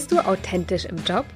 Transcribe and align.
Bist 0.00 0.12
du 0.12 0.26
authentisch 0.26 0.86
im 0.86 0.96
Job? 1.04 1.26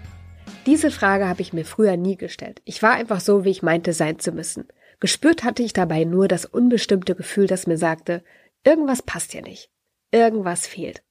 Diese 0.64 0.90
Frage 0.90 1.28
habe 1.28 1.42
ich 1.42 1.52
mir 1.52 1.66
früher 1.66 1.98
nie 1.98 2.16
gestellt. 2.16 2.62
Ich 2.64 2.82
war 2.82 2.92
einfach 2.92 3.20
so, 3.20 3.44
wie 3.44 3.50
ich 3.50 3.62
meinte 3.62 3.92
sein 3.92 4.18
zu 4.18 4.32
müssen. 4.32 4.68
Gespürt 5.00 5.44
hatte 5.44 5.62
ich 5.62 5.74
dabei 5.74 6.04
nur 6.04 6.28
das 6.28 6.46
unbestimmte 6.46 7.14
Gefühl, 7.14 7.46
das 7.46 7.66
mir 7.66 7.76
sagte, 7.76 8.24
irgendwas 8.64 9.02
passt 9.02 9.32
hier 9.32 9.42
nicht. 9.42 9.68
Irgendwas 10.12 10.66
fehlt. 10.66 11.02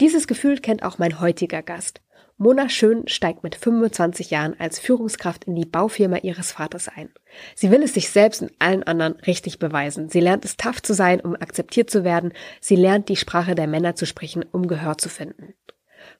Dieses 0.00 0.26
Gefühl 0.26 0.60
kennt 0.60 0.82
auch 0.82 0.96
mein 0.96 1.20
heutiger 1.20 1.60
Gast. 1.62 2.00
Mona 2.38 2.70
Schön 2.70 3.06
steigt 3.06 3.42
mit 3.42 3.54
25 3.54 4.30
Jahren 4.30 4.58
als 4.58 4.78
Führungskraft 4.78 5.44
in 5.44 5.54
die 5.54 5.66
Baufirma 5.66 6.16
ihres 6.22 6.52
Vaters 6.52 6.88
ein. 6.88 7.10
Sie 7.54 7.70
will 7.70 7.82
es 7.82 7.92
sich 7.92 8.08
selbst 8.08 8.40
und 8.40 8.52
allen 8.60 8.82
anderen 8.82 9.20
richtig 9.26 9.58
beweisen. 9.58 10.08
Sie 10.08 10.20
lernt 10.20 10.46
es 10.46 10.56
tough 10.56 10.80
zu 10.80 10.94
sein, 10.94 11.20
um 11.20 11.34
akzeptiert 11.34 11.90
zu 11.90 12.02
werden. 12.02 12.32
Sie 12.62 12.76
lernt 12.76 13.10
die 13.10 13.16
Sprache 13.16 13.54
der 13.54 13.66
Männer 13.66 13.94
zu 13.94 14.06
sprechen, 14.06 14.42
um 14.52 14.68
Gehör 14.68 14.96
zu 14.96 15.10
finden. 15.10 15.52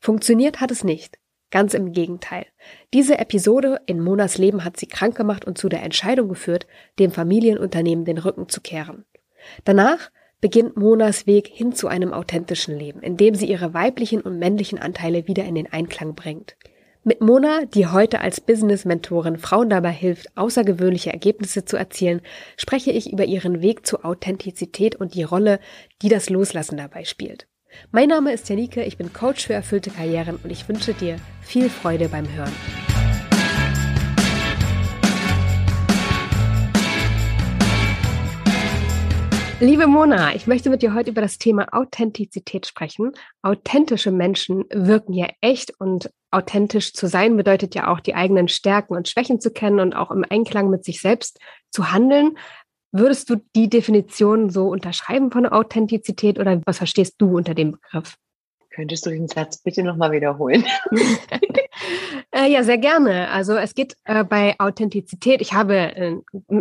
Funktioniert 0.03 0.61
hat 0.61 0.73
es 0.73 0.83
nicht. 0.83 1.21
Ganz 1.53 1.75
im 1.75 1.93
Gegenteil. 1.93 2.47
Diese 2.93 3.21
Episode 3.21 3.79
in 3.87 4.01
Monas 4.01 4.37
Leben 4.37 4.65
hat 4.65 4.77
sie 4.77 4.89
krank 4.89 5.17
gemacht 5.17 5.45
und 5.45 5.59
zu 5.59 5.69
der 5.69 5.85
Entscheidung 5.85 6.29
geführt, 6.29 6.67
dem 6.99 7.13
Familienunternehmen 7.13 8.05
den 8.05 8.19
Rücken 8.19 8.49
zu 8.49 8.61
kehren. 8.61 9.05
Danach 9.65 10.11
beginnt 10.41 10.77
Monas 10.77 11.29
Weg 11.29 11.47
hin 11.47 11.73
zu 11.73 11.87
einem 11.87 12.13
authentischen 12.13 12.77
Leben, 12.77 13.01
in 13.01 13.17
dem 13.17 13.37
sie 13.37 13.47
ihre 13.47 13.75
weiblichen 13.75 14.23
und 14.23 14.41
männlichen 14.41 14.81
Anteile 14.81 15.29
wieder 15.29 15.45
in 15.45 15.55
den 15.55 15.73
Einklang 15.73 16.17
bringt. 16.17 16.57
Mit 17.05 17.21
Mona, 17.21 17.65
die 17.67 17.87
heute 17.87 18.23
als 18.23 18.41
Business-Mentorin 18.41 19.39
Frauen 19.39 19.71
dabei 19.71 19.93
hilft, 19.93 20.37
außergewöhnliche 20.37 21.13
Ergebnisse 21.13 21.65
zu 21.65 21.77
erzielen, 21.77 22.23
spreche 22.57 22.91
ich 22.91 23.13
über 23.13 23.25
ihren 23.25 23.63
Weg 23.63 23.87
zur 23.87 24.05
Authentizität 24.05 24.97
und 24.97 25.15
die 25.15 25.23
Rolle, 25.23 25.61
die 26.01 26.09
das 26.09 26.29
Loslassen 26.29 26.77
dabei 26.77 27.05
spielt. 27.05 27.47
Mein 27.91 28.09
Name 28.09 28.33
ist 28.33 28.49
Janike, 28.49 28.85
ich 28.85 28.97
bin 28.97 29.13
Coach 29.13 29.47
für 29.47 29.55
erfüllte 29.55 29.91
Karrieren 29.91 30.39
und 30.43 30.51
ich 30.51 30.69
wünsche 30.69 30.95
dir 30.95 31.17
viel 31.41 31.69
Freude 31.71 32.09
beim 32.09 32.27
Hören. 32.33 32.53
Liebe 39.63 39.87
Mona, 39.87 40.35
ich 40.35 40.49
möchte 40.49 40.71
mit 40.71 40.83
dir 40.83 40.93
heute 40.93 41.11
über 41.11 41.21
das 41.21 41.39
Thema 41.39 41.69
Authentizität 41.73 42.67
sprechen. 42.67 43.13
Authentische 43.43 44.11
Menschen 44.11 44.65
wirken 44.71 45.13
ja 45.13 45.29
echt 45.41 45.79
und 45.79 46.11
authentisch 46.33 46.95
zu 46.95 47.07
sein 47.07 47.37
bedeutet 47.37 47.77
ja 47.77 47.87
auch 47.87 48.01
die 48.01 48.17
eigenen 48.17 48.49
Stärken 48.49 48.97
und 48.97 49.09
Schwächen 49.09 49.41
zu 49.41 49.53
kennen 49.53 49.79
und 49.79 49.95
auch 49.95 50.11
im 50.11 50.25
Einklang 50.29 50.69
mit 50.69 50.85
sich 50.85 51.01
selbst 51.01 51.39
zu 51.71 51.93
handeln. 51.93 52.37
Würdest 52.93 53.31
du 53.31 53.37
die 53.57 53.71
Definition 53.71 54.51
so 54.51 54.69
unterschreiben 54.69 55.31
von 55.31 55.47
Authentizität 55.47 56.39
oder 56.39 56.61
was 56.67 56.79
verstehst 56.79 57.15
du 57.19 57.37
unter 57.37 57.55
dem 57.55 57.73
Begriff? 57.73 58.17
Könntest 58.75 59.05
du 59.07 59.11
den 59.11 59.29
Satz 59.29 59.59
bitte 59.59 59.83
nochmal 59.83 60.13
wiederholen? 60.13 60.65
äh, 62.31 62.51
ja, 62.51 62.63
sehr 62.63 62.79
gerne. 62.79 63.31
Also 63.31 63.55
es 63.55 63.75
geht 63.75 63.97
äh, 64.05 64.25
bei 64.25 64.55
Authentizität, 64.59 65.41
ich 65.41 65.53
habe 65.53 65.75
äh, 65.75 66.17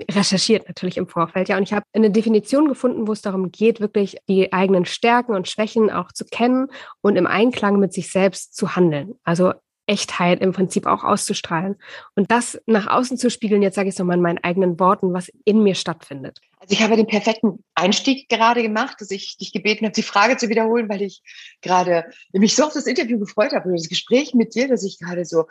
recherchiert 0.10 0.68
natürlich 0.68 0.98
im 0.98 1.08
Vorfeld, 1.08 1.50
ja, 1.50 1.58
und 1.58 1.64
ich 1.64 1.74
habe 1.74 1.86
eine 1.94 2.12
Definition 2.12 2.68
gefunden, 2.68 3.08
wo 3.08 3.14
es 3.14 3.22
darum 3.22 3.52
geht, 3.52 3.80
wirklich 3.80 4.18
die 4.28 4.54
eigenen 4.54 4.86
Stärken 4.86 5.36
und 5.36 5.48
Schwächen 5.48 5.90
auch 5.90 6.12
zu 6.12 6.26
kennen 6.26 6.68
und 7.02 7.16
im 7.16 7.28
Einklang 7.28 7.80
mit 7.80 7.94
sich 7.94 8.12
selbst 8.12 8.56
zu 8.56 8.76
handeln. 8.76 9.16
Also 9.24 9.54
Echtheit 9.88 10.42
im 10.42 10.54
Prinzip 10.54 10.86
auch 10.86 11.04
auszustrahlen 11.04 11.76
und 12.16 12.32
das 12.32 12.62
nach 12.66 12.88
außen 12.88 13.18
zu 13.18 13.30
spiegeln, 13.30 13.62
jetzt 13.62 13.76
sage 13.76 13.90
ich 13.90 13.96
es 13.96 14.00
nochmal 14.00 14.18
in 14.18 14.24
meinen 14.24 14.44
eigenen 14.44 14.80
Worten, 14.80 15.14
was 15.14 15.32
in 15.44 15.64
mir 15.64 15.76
stattfindet. 15.76 16.40
Also 16.60 16.74
ich 16.74 16.84
habe 16.84 16.96
den 16.96 17.08
perfekten 17.08 17.64
Einstieg 17.76 18.30
gerade 18.30 18.62
gemacht, 18.62 18.98
dass 19.00 19.12
ich 19.12 19.38
dich 19.38 19.52
gebeten 19.52 19.86
habe, 19.86 19.94
die 19.94 20.04
Frage 20.04 20.38
zu 20.38 20.50
wiederholen, 20.50 20.88
weil 20.90 21.02
ich 21.02 21.24
gerade 21.62 22.06
mich 22.32 22.56
so 22.56 22.64
auf 22.64 22.74
das 22.74 22.86
Interview 22.86 23.20
gefreut 23.20 23.54
habe, 23.54 23.72
das 23.72 23.90
Gespräch 23.90 24.34
mit 24.34 24.54
dir, 24.54 24.68
dass 24.68 24.84
ich 24.84 25.00
gerade 25.00 25.26
so 25.26 25.46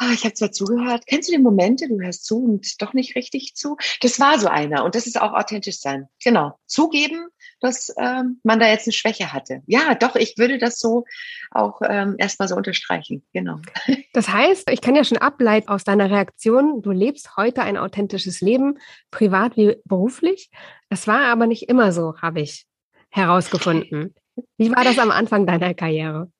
ah, 0.00 0.12
ich 0.14 0.24
habe 0.24 0.34
zwar 0.34 0.50
zugehört, 0.50 1.06
kennst 1.06 1.28
du 1.28 1.32
die 1.32 1.42
Momente, 1.42 1.86
du 1.86 2.00
hörst 2.00 2.24
zu 2.24 2.42
und 2.42 2.80
doch 2.80 2.94
nicht 2.94 3.14
richtig 3.14 3.54
zu? 3.54 3.76
Das 4.00 4.18
war 4.18 4.38
so 4.38 4.48
einer 4.48 4.84
und 4.84 4.94
das 4.94 5.06
ist 5.06 5.20
auch 5.20 5.34
authentisch 5.34 5.78
sein. 5.78 6.08
Genau, 6.24 6.58
zugeben, 6.66 7.28
dass 7.60 7.94
ähm, 7.98 8.40
man 8.42 8.58
da 8.58 8.66
jetzt 8.66 8.86
eine 8.86 8.94
Schwäche 8.94 9.32
hatte. 9.32 9.62
Ja, 9.66 9.94
doch, 9.94 10.16
ich 10.16 10.38
würde 10.38 10.58
das 10.58 10.78
so 10.78 11.04
auch 11.50 11.80
ähm, 11.86 12.16
erstmal 12.18 12.48
so 12.48 12.56
unterstreichen. 12.56 13.24
Genau. 13.32 13.60
Das 14.12 14.28
heißt, 14.28 14.70
ich 14.70 14.80
kann 14.80 14.96
ja 14.96 15.04
schon 15.04 15.18
ableiten 15.18 15.68
aus 15.68 15.84
deiner 15.84 16.10
Reaktion, 16.10 16.82
du 16.82 16.90
lebst 16.90 17.36
heute 17.36 17.62
ein 17.62 17.76
authentisches 17.76 18.40
Leben, 18.40 18.78
privat 19.12 19.56
wie 19.56 19.76
beruflich. 19.84 20.50
Das 20.88 21.06
war 21.06 21.26
aber 21.26 21.46
nicht 21.46 21.68
immer 21.68 21.92
so, 21.92 22.16
habe 22.20 22.40
ich 22.40 22.66
herausgefunden. 23.10 24.14
Wie 24.56 24.70
war 24.70 24.82
das 24.82 24.98
am 24.98 25.12
Anfang 25.12 25.46
deiner 25.46 25.74
Karriere? 25.74 26.32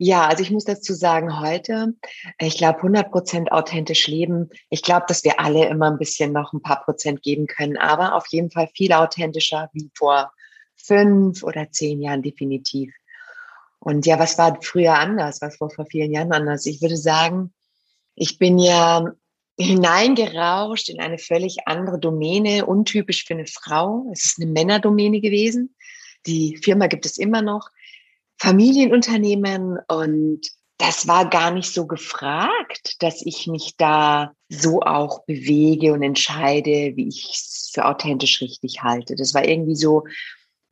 Ja, 0.00 0.28
also 0.28 0.44
ich 0.44 0.52
muss 0.52 0.64
dazu 0.64 0.94
sagen, 0.94 1.40
heute, 1.40 1.94
ich 2.38 2.56
glaube, 2.56 2.78
100 2.78 3.10
Prozent 3.10 3.50
authentisch 3.50 4.06
leben. 4.06 4.48
Ich 4.70 4.82
glaube, 4.82 5.06
dass 5.08 5.24
wir 5.24 5.40
alle 5.40 5.68
immer 5.68 5.90
ein 5.90 5.98
bisschen 5.98 6.32
noch 6.32 6.52
ein 6.52 6.62
paar 6.62 6.84
Prozent 6.84 7.22
geben 7.22 7.48
können, 7.48 7.76
aber 7.76 8.14
auf 8.14 8.28
jeden 8.28 8.52
Fall 8.52 8.68
viel 8.74 8.92
authentischer 8.92 9.70
wie 9.72 9.90
vor 9.94 10.32
fünf 10.76 11.42
oder 11.42 11.72
zehn 11.72 12.00
Jahren 12.00 12.22
definitiv. 12.22 12.94
Und 13.80 14.06
ja, 14.06 14.20
was 14.20 14.38
war 14.38 14.58
früher 14.62 14.94
anders? 14.94 15.42
Was 15.42 15.60
war 15.60 15.68
vor 15.68 15.86
vielen 15.86 16.12
Jahren 16.12 16.32
anders? 16.32 16.66
Ich 16.66 16.80
würde 16.80 16.96
sagen, 16.96 17.52
ich 18.14 18.38
bin 18.38 18.58
ja 18.58 19.12
hineingerauscht 19.58 20.88
in 20.90 21.00
eine 21.00 21.18
völlig 21.18 21.66
andere 21.66 21.98
Domäne, 21.98 22.66
untypisch 22.66 23.24
für 23.24 23.34
eine 23.34 23.46
Frau. 23.46 24.08
Es 24.12 24.24
ist 24.24 24.40
eine 24.40 24.50
Männerdomäne 24.50 25.20
gewesen. 25.20 25.74
Die 26.26 26.56
Firma 26.56 26.86
gibt 26.86 27.04
es 27.06 27.18
immer 27.18 27.42
noch. 27.42 27.70
Familienunternehmen 28.38 29.78
und 29.88 30.40
das 30.78 31.08
war 31.08 31.28
gar 31.28 31.50
nicht 31.50 31.74
so 31.74 31.86
gefragt, 31.86 32.96
dass 33.00 33.20
ich 33.26 33.48
mich 33.48 33.74
da 33.76 34.32
so 34.48 34.80
auch 34.80 35.24
bewege 35.24 35.92
und 35.92 36.02
entscheide, 36.02 36.92
wie 36.94 37.08
ich 37.08 37.32
es 37.34 37.70
für 37.74 37.84
authentisch 37.84 38.40
richtig 38.40 38.82
halte. 38.82 39.16
Das 39.16 39.34
war 39.34 39.44
irgendwie 39.44 39.74
so 39.74 40.04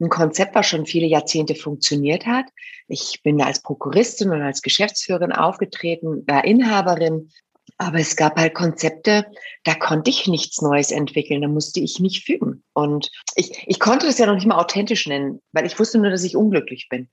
ein 0.01 0.09
Konzept, 0.09 0.55
was 0.55 0.67
schon 0.67 0.87
viele 0.87 1.07
Jahrzehnte 1.07 1.57
funktioniert 1.57 2.25
hat. 2.25 2.47
Ich 2.87 3.21
bin 3.25 3.39
da 3.39 3.47
als 3.47 3.63
Prokuristin 3.63 4.31
und 4.31 4.43
als 4.43 4.63
Geschäftsführerin 4.63 5.33
aufgetreten, 5.33 6.25
war 6.27 6.45
Inhaberin. 6.45 7.31
Aber 7.79 7.99
es 7.99 8.15
gab 8.15 8.39
halt 8.39 8.55
Konzepte, 8.55 9.27
da 9.65 9.75
konnte 9.75 10.11
ich 10.11 10.29
nichts 10.29 10.63
Neues 10.63 10.93
entwickeln, 10.93 11.43
da 11.43 11.49
musste 11.49 11.81
ich 11.81 11.99
mich 11.99 12.25
fügen. 12.25 12.63
Und 12.75 13.11
ich, 13.35 13.65
ich 13.67 13.81
konnte 13.81 14.07
das 14.07 14.19
ja 14.19 14.27
noch 14.27 14.35
nicht 14.35 14.47
mal 14.47 14.59
authentisch 14.59 15.07
nennen, 15.07 15.43
weil 15.53 15.67
ich 15.67 15.79
wusste 15.79 15.99
nur, 15.99 16.11
dass 16.11 16.25
ich 16.25 16.37
unglücklich 16.37 16.89
bin. 16.89 17.09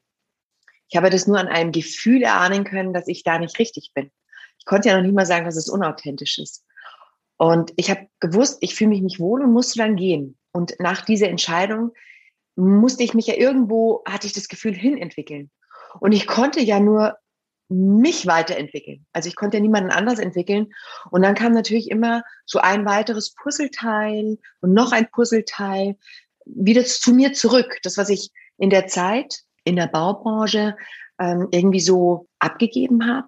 Ich 0.93 0.97
habe 0.97 1.09
das 1.09 1.25
nur 1.25 1.39
an 1.39 1.47
einem 1.47 1.71
Gefühl 1.71 2.21
erahnen 2.21 2.65
können, 2.65 2.93
dass 2.93 3.07
ich 3.07 3.23
da 3.23 3.39
nicht 3.39 3.57
richtig 3.57 3.93
bin. 3.95 4.11
Ich 4.59 4.65
konnte 4.65 4.89
ja 4.89 4.95
noch 4.95 5.01
nicht 5.01 5.15
mal 5.15 5.25
sagen, 5.25 5.45
dass 5.45 5.55
es 5.55 5.67
unauthentisch 5.67 6.37
ist. 6.37 6.63
Und 7.37 7.73
ich 7.77 7.89
habe 7.89 8.07
gewusst, 8.19 8.59
ich 8.61 8.75
fühle 8.75 8.91
mich 8.91 9.01
nicht 9.01 9.19
wohl 9.19 9.41
und 9.41 9.53
musste 9.53 9.79
dann 9.79 9.95
gehen. 9.95 10.37
Und 10.51 10.75
nach 10.77 11.01
dieser 11.03 11.29
Entscheidung 11.29 11.93
musste 12.55 13.01
ich 13.01 13.15
mich 13.15 13.25
ja 13.25 13.33
irgendwo, 13.33 14.03
hatte 14.07 14.27
ich 14.27 14.33
das 14.33 14.47
Gefühl, 14.47 14.75
hinentwickeln. 14.75 15.49
Und 15.99 16.11
ich 16.11 16.27
konnte 16.27 16.61
ja 16.61 16.79
nur 16.79 17.17
mich 17.69 18.27
weiterentwickeln. 18.27 19.07
Also 19.13 19.29
ich 19.29 19.35
konnte 19.35 19.57
ja 19.57 19.63
niemanden 19.63 19.89
anders 19.89 20.19
entwickeln. 20.19 20.71
Und 21.09 21.23
dann 21.23 21.33
kam 21.33 21.53
natürlich 21.53 21.89
immer 21.89 22.21
so 22.45 22.59
ein 22.59 22.85
weiteres 22.85 23.33
Puzzleteil 23.33 24.37
und 24.61 24.73
noch 24.73 24.91
ein 24.91 25.09
Puzzleteil 25.09 25.97
wieder 26.45 26.85
zu 26.85 27.15
mir 27.15 27.33
zurück. 27.33 27.79
Das, 27.81 27.97
was 27.97 28.09
ich 28.09 28.29
in 28.59 28.69
der 28.69 28.85
Zeit 28.85 29.43
in 29.63 29.75
der 29.75 29.87
Baubranche 29.87 30.75
ähm, 31.19 31.47
irgendwie 31.51 31.79
so 31.79 32.27
abgegeben 32.39 33.07
habe, 33.07 33.27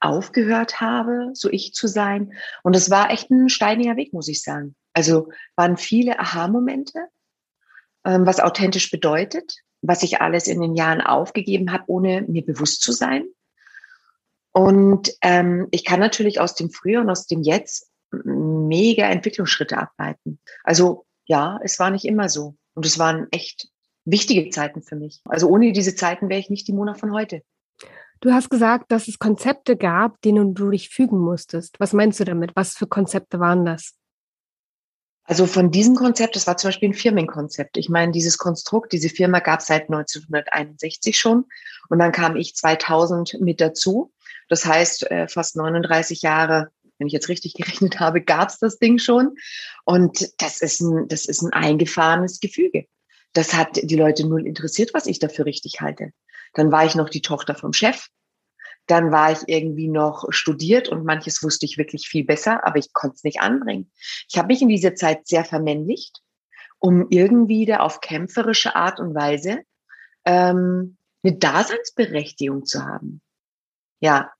aufgehört 0.00 0.80
habe, 0.80 1.30
so 1.34 1.50
ich 1.50 1.72
zu 1.72 1.88
sein. 1.88 2.32
Und 2.62 2.76
es 2.76 2.90
war 2.90 3.10
echt 3.10 3.30
ein 3.30 3.48
steiniger 3.48 3.96
Weg, 3.96 4.12
muss 4.12 4.28
ich 4.28 4.42
sagen. 4.42 4.74
Also 4.92 5.30
waren 5.56 5.76
viele 5.76 6.18
Aha-Momente, 6.18 7.08
ähm, 8.04 8.26
was 8.26 8.40
authentisch 8.40 8.90
bedeutet, 8.90 9.56
was 9.82 10.02
ich 10.02 10.20
alles 10.20 10.46
in 10.46 10.60
den 10.60 10.74
Jahren 10.74 11.00
aufgegeben 11.00 11.72
habe, 11.72 11.84
ohne 11.88 12.22
mir 12.22 12.44
bewusst 12.44 12.82
zu 12.82 12.92
sein. 12.92 13.24
Und 14.52 15.12
ähm, 15.20 15.66
ich 15.72 15.84
kann 15.84 15.98
natürlich 15.98 16.38
aus 16.40 16.54
dem 16.54 16.70
Früher 16.70 17.00
und 17.00 17.10
aus 17.10 17.26
dem 17.26 17.42
Jetzt 17.42 17.90
mega 18.12 19.06
Entwicklungsschritte 19.06 19.76
ableiten. 19.76 20.38
Also 20.62 21.06
ja, 21.26 21.58
es 21.62 21.78
war 21.78 21.90
nicht 21.90 22.04
immer 22.04 22.28
so. 22.28 22.54
Und 22.74 22.86
es 22.86 22.98
waren 22.98 23.26
echt 23.30 23.68
wichtige 24.04 24.50
Zeiten 24.50 24.82
für 24.82 24.96
mich. 24.96 25.20
Also 25.24 25.48
ohne 25.48 25.72
diese 25.72 25.94
Zeiten 25.94 26.28
wäre 26.28 26.40
ich 26.40 26.50
nicht 26.50 26.68
die 26.68 26.72
Mona 26.72 26.94
von 26.94 27.12
heute. 27.12 27.42
Du 28.20 28.32
hast 28.32 28.48
gesagt, 28.48 28.90
dass 28.90 29.08
es 29.08 29.18
Konzepte 29.18 29.76
gab, 29.76 30.20
denen 30.22 30.54
du 30.54 30.70
dich 30.70 30.88
fügen 30.88 31.18
musstest. 31.18 31.78
Was 31.78 31.92
meinst 31.92 32.20
du 32.20 32.24
damit? 32.24 32.52
Was 32.54 32.74
für 32.74 32.86
Konzepte 32.86 33.40
waren 33.40 33.64
das? 33.64 33.94
Also 35.24 35.46
von 35.46 35.70
diesem 35.70 35.94
Konzept, 35.94 36.36
das 36.36 36.46
war 36.46 36.56
zum 36.56 36.68
Beispiel 36.68 36.90
ein 36.90 36.94
Firmenkonzept. 36.94 37.78
Ich 37.78 37.88
meine, 37.88 38.12
dieses 38.12 38.36
Konstrukt, 38.36 38.92
diese 38.92 39.08
Firma 39.08 39.40
gab 39.40 39.60
es 39.60 39.66
seit 39.66 39.84
1961 39.84 41.18
schon 41.18 41.46
und 41.88 41.98
dann 41.98 42.12
kam 42.12 42.36
ich 42.36 42.54
2000 42.54 43.40
mit 43.40 43.60
dazu. 43.60 44.12
Das 44.48 44.66
heißt, 44.66 45.10
äh, 45.10 45.26
fast 45.28 45.56
39 45.56 46.20
Jahre, 46.20 46.68
wenn 46.98 47.06
ich 47.06 47.14
jetzt 47.14 47.30
richtig 47.30 47.54
gerechnet 47.58 48.00
habe, 48.00 48.20
gab 48.20 48.50
es 48.50 48.58
das 48.58 48.78
Ding 48.78 48.98
schon. 48.98 49.36
Und 49.84 50.30
das 50.42 50.60
ist 50.60 50.80
ein, 50.80 51.08
das 51.08 51.24
ist 51.24 51.42
ein 51.42 51.54
eingefahrenes 51.54 52.40
Gefüge. 52.40 52.86
Das 53.34 53.52
hat 53.52 53.76
die 53.82 53.96
Leute 53.96 54.26
null 54.26 54.46
interessiert, 54.46 54.94
was 54.94 55.06
ich 55.06 55.18
dafür 55.18 55.44
richtig 55.44 55.80
halte. 55.80 56.12
Dann 56.54 56.72
war 56.72 56.86
ich 56.86 56.94
noch 56.94 57.08
die 57.08 57.22
Tochter 57.22 57.54
vom 57.54 57.72
Chef. 57.72 58.08
Dann 58.86 59.12
war 59.12 59.32
ich 59.32 59.40
irgendwie 59.46 59.88
noch 59.88 60.26
studiert 60.30 60.88
und 60.88 61.04
manches 61.04 61.42
wusste 61.42 61.66
ich 61.66 61.78
wirklich 61.78 62.08
viel 62.08 62.24
besser, 62.24 62.66
aber 62.66 62.78
ich 62.78 62.92
konnte 62.92 63.16
es 63.16 63.24
nicht 63.24 63.40
anbringen. 63.40 63.90
Ich 64.28 64.38
habe 64.38 64.48
mich 64.48 64.62
in 64.62 64.68
dieser 64.68 64.94
Zeit 64.94 65.26
sehr 65.26 65.44
vermännlicht, 65.44 66.20
um 66.78 67.06
irgendwie 67.10 67.66
da 67.66 67.78
auf 67.78 68.00
kämpferische 68.00 68.76
Art 68.76 69.00
und 69.00 69.14
Weise 69.14 69.62
ähm, 70.24 70.96
eine 71.22 71.36
Daseinsberechtigung 71.36 72.66
zu 72.66 72.84
haben. 72.84 73.22
Ja, 74.00 74.32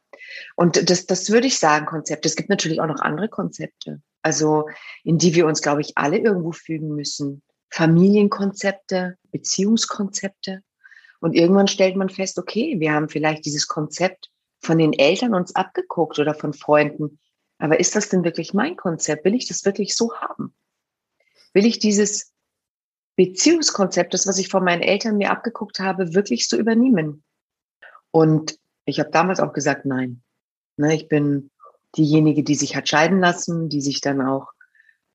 und 0.56 0.90
das, 0.90 1.06
das 1.06 1.30
würde 1.30 1.46
ich 1.46 1.58
sagen, 1.58 1.86
Konzepte. 1.86 2.28
Es 2.28 2.36
gibt 2.36 2.50
natürlich 2.50 2.80
auch 2.80 2.86
noch 2.86 3.00
andere 3.00 3.28
Konzepte, 3.28 4.02
also 4.22 4.68
in 5.02 5.18
die 5.18 5.34
wir 5.34 5.46
uns, 5.46 5.62
glaube 5.62 5.80
ich, 5.80 5.96
alle 5.96 6.18
irgendwo 6.18 6.52
fügen 6.52 6.94
müssen. 6.94 7.42
Familienkonzepte, 7.74 9.18
Beziehungskonzepte. 9.32 10.62
Und 11.18 11.34
irgendwann 11.34 11.66
stellt 11.66 11.96
man 11.96 12.08
fest, 12.08 12.38
okay, 12.38 12.78
wir 12.78 12.92
haben 12.92 13.08
vielleicht 13.08 13.44
dieses 13.44 13.66
Konzept 13.66 14.30
von 14.60 14.78
den 14.78 14.92
Eltern 14.92 15.34
uns 15.34 15.56
abgeguckt 15.56 16.20
oder 16.20 16.34
von 16.34 16.52
Freunden. 16.52 17.18
Aber 17.58 17.80
ist 17.80 17.96
das 17.96 18.08
denn 18.08 18.22
wirklich 18.22 18.54
mein 18.54 18.76
Konzept? 18.76 19.24
Will 19.24 19.34
ich 19.34 19.48
das 19.48 19.64
wirklich 19.64 19.96
so 19.96 20.14
haben? 20.14 20.54
Will 21.52 21.66
ich 21.66 21.80
dieses 21.80 22.32
Beziehungskonzept, 23.16 24.14
das, 24.14 24.28
was 24.28 24.38
ich 24.38 24.50
von 24.50 24.62
meinen 24.62 24.82
Eltern 24.82 25.16
mir 25.16 25.32
abgeguckt 25.32 25.80
habe, 25.80 26.14
wirklich 26.14 26.48
so 26.48 26.56
übernehmen? 26.56 27.24
Und 28.12 28.56
ich 28.84 29.00
habe 29.00 29.10
damals 29.10 29.40
auch 29.40 29.52
gesagt, 29.52 29.84
nein. 29.84 30.22
Ne, 30.76 30.94
ich 30.94 31.08
bin 31.08 31.50
diejenige, 31.96 32.44
die 32.44 32.54
sich 32.54 32.76
hat 32.76 32.88
scheiden 32.88 33.18
lassen, 33.18 33.68
die 33.68 33.80
sich 33.80 34.00
dann 34.00 34.20
auch 34.20 34.52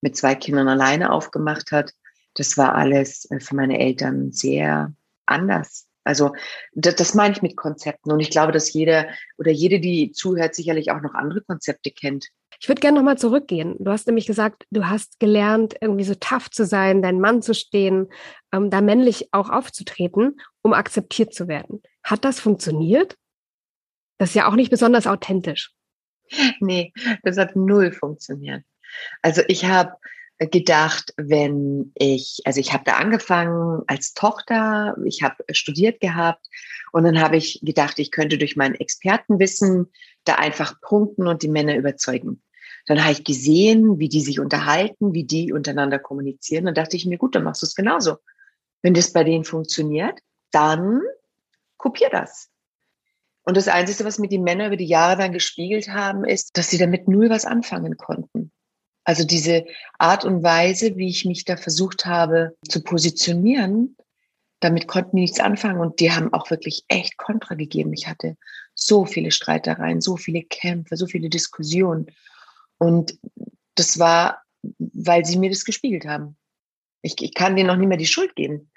mit 0.01 0.17
zwei 0.17 0.35
Kindern 0.35 0.67
alleine 0.67 1.13
aufgemacht 1.13 1.71
hat. 1.71 1.93
Das 2.39 2.57
war 2.57 2.73
alles 2.73 3.29
äh, 3.31 3.39
für 3.41 3.55
meine 3.55 3.79
Eltern 3.79 4.31
sehr 4.31 4.93
anders. 5.25 5.87
Also 6.05 6.33
das, 6.73 6.95
das 6.95 7.13
meine 7.13 7.33
ich 7.33 7.41
mit 7.41 7.57
Konzepten. 7.57 8.11
Und 8.11 8.21
ich 8.21 8.29
glaube, 8.29 8.53
dass 8.53 8.71
jeder 8.71 9.09
oder 9.37 9.51
jede, 9.51 9.79
die 9.79 10.11
zuhört, 10.11 10.55
sicherlich 10.55 10.89
auch 10.91 11.01
noch 11.01 11.13
andere 11.13 11.41
Konzepte 11.41 11.91
kennt. 11.91 12.29
Ich 12.61 12.67
würde 12.69 12.79
gerne 12.79 12.97
nochmal 12.97 13.17
zurückgehen. 13.17 13.75
Du 13.79 13.91
hast 13.91 14.07
nämlich 14.07 14.25
gesagt, 14.25 14.65
du 14.71 14.87
hast 14.87 15.19
gelernt, 15.19 15.75
irgendwie 15.81 16.05
so 16.05 16.15
tough 16.15 16.49
zu 16.49 16.65
sein, 16.65 17.01
dein 17.01 17.19
Mann 17.19 17.41
zu 17.41 17.53
stehen, 17.53 18.07
ähm, 18.53 18.69
da 18.69 18.81
männlich 18.81 19.29
auch 19.33 19.49
aufzutreten, 19.49 20.39
um 20.61 20.73
akzeptiert 20.73 21.33
zu 21.33 21.47
werden. 21.47 21.81
Hat 22.03 22.23
das 22.23 22.39
funktioniert? 22.39 23.17
Das 24.17 24.29
ist 24.29 24.35
ja 24.35 24.47
auch 24.47 24.55
nicht 24.55 24.71
besonders 24.71 25.07
authentisch. 25.07 25.73
Nee, 26.59 26.93
das 27.23 27.37
hat 27.37 27.55
null 27.55 27.91
funktioniert. 27.91 28.63
Also 29.21 29.41
ich 29.47 29.65
habe 29.65 29.93
gedacht, 30.39 31.13
wenn 31.17 31.91
ich, 31.95 32.41
also 32.45 32.59
ich 32.59 32.71
habe 32.73 32.85
da 32.85 32.93
angefangen 32.93 33.83
als 33.87 34.13
Tochter, 34.13 34.95
ich 35.05 35.21
habe 35.21 35.43
studiert 35.51 35.99
gehabt 35.99 36.47
und 36.93 37.03
dann 37.03 37.19
habe 37.19 37.37
ich 37.37 37.59
gedacht, 37.61 37.99
ich 37.99 38.11
könnte 38.11 38.37
durch 38.37 38.55
mein 38.55 38.75
Expertenwissen 38.75 39.91
da 40.23 40.35
einfach 40.35 40.79
punkten 40.81 41.27
und 41.27 41.43
die 41.43 41.49
Männer 41.49 41.75
überzeugen. 41.75 42.41
Dann 42.85 43.03
habe 43.03 43.11
ich 43.11 43.23
gesehen, 43.23 43.99
wie 43.99 44.09
die 44.09 44.21
sich 44.21 44.39
unterhalten, 44.39 45.13
wie 45.13 45.25
die 45.25 45.51
untereinander 45.51 45.99
kommunizieren. 45.99 46.65
Dann 46.65 46.73
dachte 46.73 46.95
ich 46.95 47.05
mir, 47.05 47.17
gut, 47.17 47.35
dann 47.35 47.43
machst 47.43 47.61
du 47.61 47.65
es 47.65 47.75
genauso. 47.75 48.17
Wenn 48.81 48.93
das 48.93 49.11
bei 49.11 49.23
denen 49.23 49.43
funktioniert, 49.43 50.19
dann 50.51 51.01
kopier 51.77 52.09
das. 52.09 52.49
Und 53.43 53.57
das 53.57 53.67
Einzige, 53.67 54.05
was 54.05 54.19
mir 54.19 54.29
die 54.29 54.39
Männer 54.39 54.67
über 54.67 54.77
die 54.77 54.85
Jahre 54.85 55.17
dann 55.17 55.33
gespiegelt 55.33 55.89
haben, 55.89 56.23
ist, 56.23 56.57
dass 56.57 56.69
sie 56.69 56.77
damit 56.77 57.07
null 57.07 57.29
was 57.29 57.45
anfangen 57.45 57.97
konnten. 57.97 58.51
Also 59.09 59.23
diese 59.23 59.65
Art 59.97 60.23
und 60.23 60.43
Weise, 60.43 60.95
wie 60.95 61.09
ich 61.09 61.25
mich 61.25 61.43
da 61.43 61.57
versucht 61.57 62.05
habe 62.05 62.55
zu 62.69 62.83
positionieren, 62.83 63.97
damit 64.59 64.87
konnten 64.87 65.15
die 65.15 65.23
nichts 65.23 65.39
anfangen 65.39 65.79
und 65.79 65.99
die 65.99 66.11
haben 66.11 66.31
auch 66.31 66.51
wirklich 66.51 66.83
echt 66.89 67.17
Kontra 67.17 67.55
gegeben. 67.55 67.91
Ich 67.91 68.07
hatte 68.07 68.37
so 68.75 69.07
viele 69.07 69.31
Streitereien, 69.31 69.99
so 69.99 70.15
viele 70.15 70.43
Kämpfe, 70.43 70.95
so 70.95 71.07
viele 71.07 71.27
Diskussionen. 71.27 72.11
Und 72.77 73.17
das 73.73 73.97
war, 73.97 74.43
weil 74.77 75.25
sie 75.25 75.39
mir 75.39 75.49
das 75.49 75.65
gespiegelt 75.65 76.05
haben. 76.05 76.37
Ich, 77.01 77.15
ich 77.19 77.33
kann 77.33 77.55
denen 77.55 77.65
noch 77.65 77.77
nicht 77.77 77.89
mehr 77.89 77.97
die 77.97 78.05
Schuld 78.05 78.35
geben. 78.35 78.69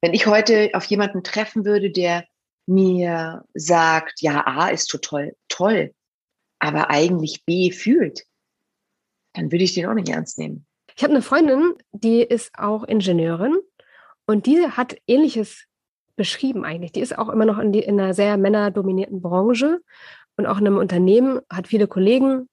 Wenn 0.00 0.14
ich 0.14 0.24
heute 0.28 0.70
auf 0.74 0.84
jemanden 0.84 1.24
treffen 1.24 1.64
würde, 1.64 1.90
der 1.90 2.28
mir 2.66 3.44
sagt, 3.54 4.20
ja, 4.20 4.46
A 4.46 4.68
ist 4.68 4.86
total 4.86 5.34
toll, 5.48 5.92
aber 6.60 6.90
eigentlich 6.90 7.44
B 7.44 7.72
fühlt, 7.72 8.29
dann 9.32 9.52
würde 9.52 9.64
ich 9.64 9.74
den 9.74 9.86
auch 9.86 9.94
nicht 9.94 10.08
ernst 10.08 10.38
nehmen. 10.38 10.66
Ich 10.96 11.02
habe 11.02 11.12
eine 11.12 11.22
Freundin, 11.22 11.74
die 11.92 12.22
ist 12.22 12.50
auch 12.58 12.84
Ingenieurin 12.84 13.56
und 14.26 14.46
die 14.46 14.66
hat 14.66 14.96
ähnliches 15.06 15.64
beschrieben 16.16 16.64
eigentlich. 16.64 16.92
Die 16.92 17.00
ist 17.00 17.16
auch 17.16 17.28
immer 17.28 17.46
noch 17.46 17.58
in, 17.58 17.72
die, 17.72 17.80
in 17.80 17.98
einer 17.98 18.12
sehr 18.12 18.36
männerdominierten 18.36 19.22
Branche 19.22 19.80
und 20.36 20.46
auch 20.46 20.58
in 20.58 20.66
einem 20.66 20.76
Unternehmen, 20.76 21.40
hat 21.50 21.68
viele 21.68 21.86
Kollegen, 21.86 22.48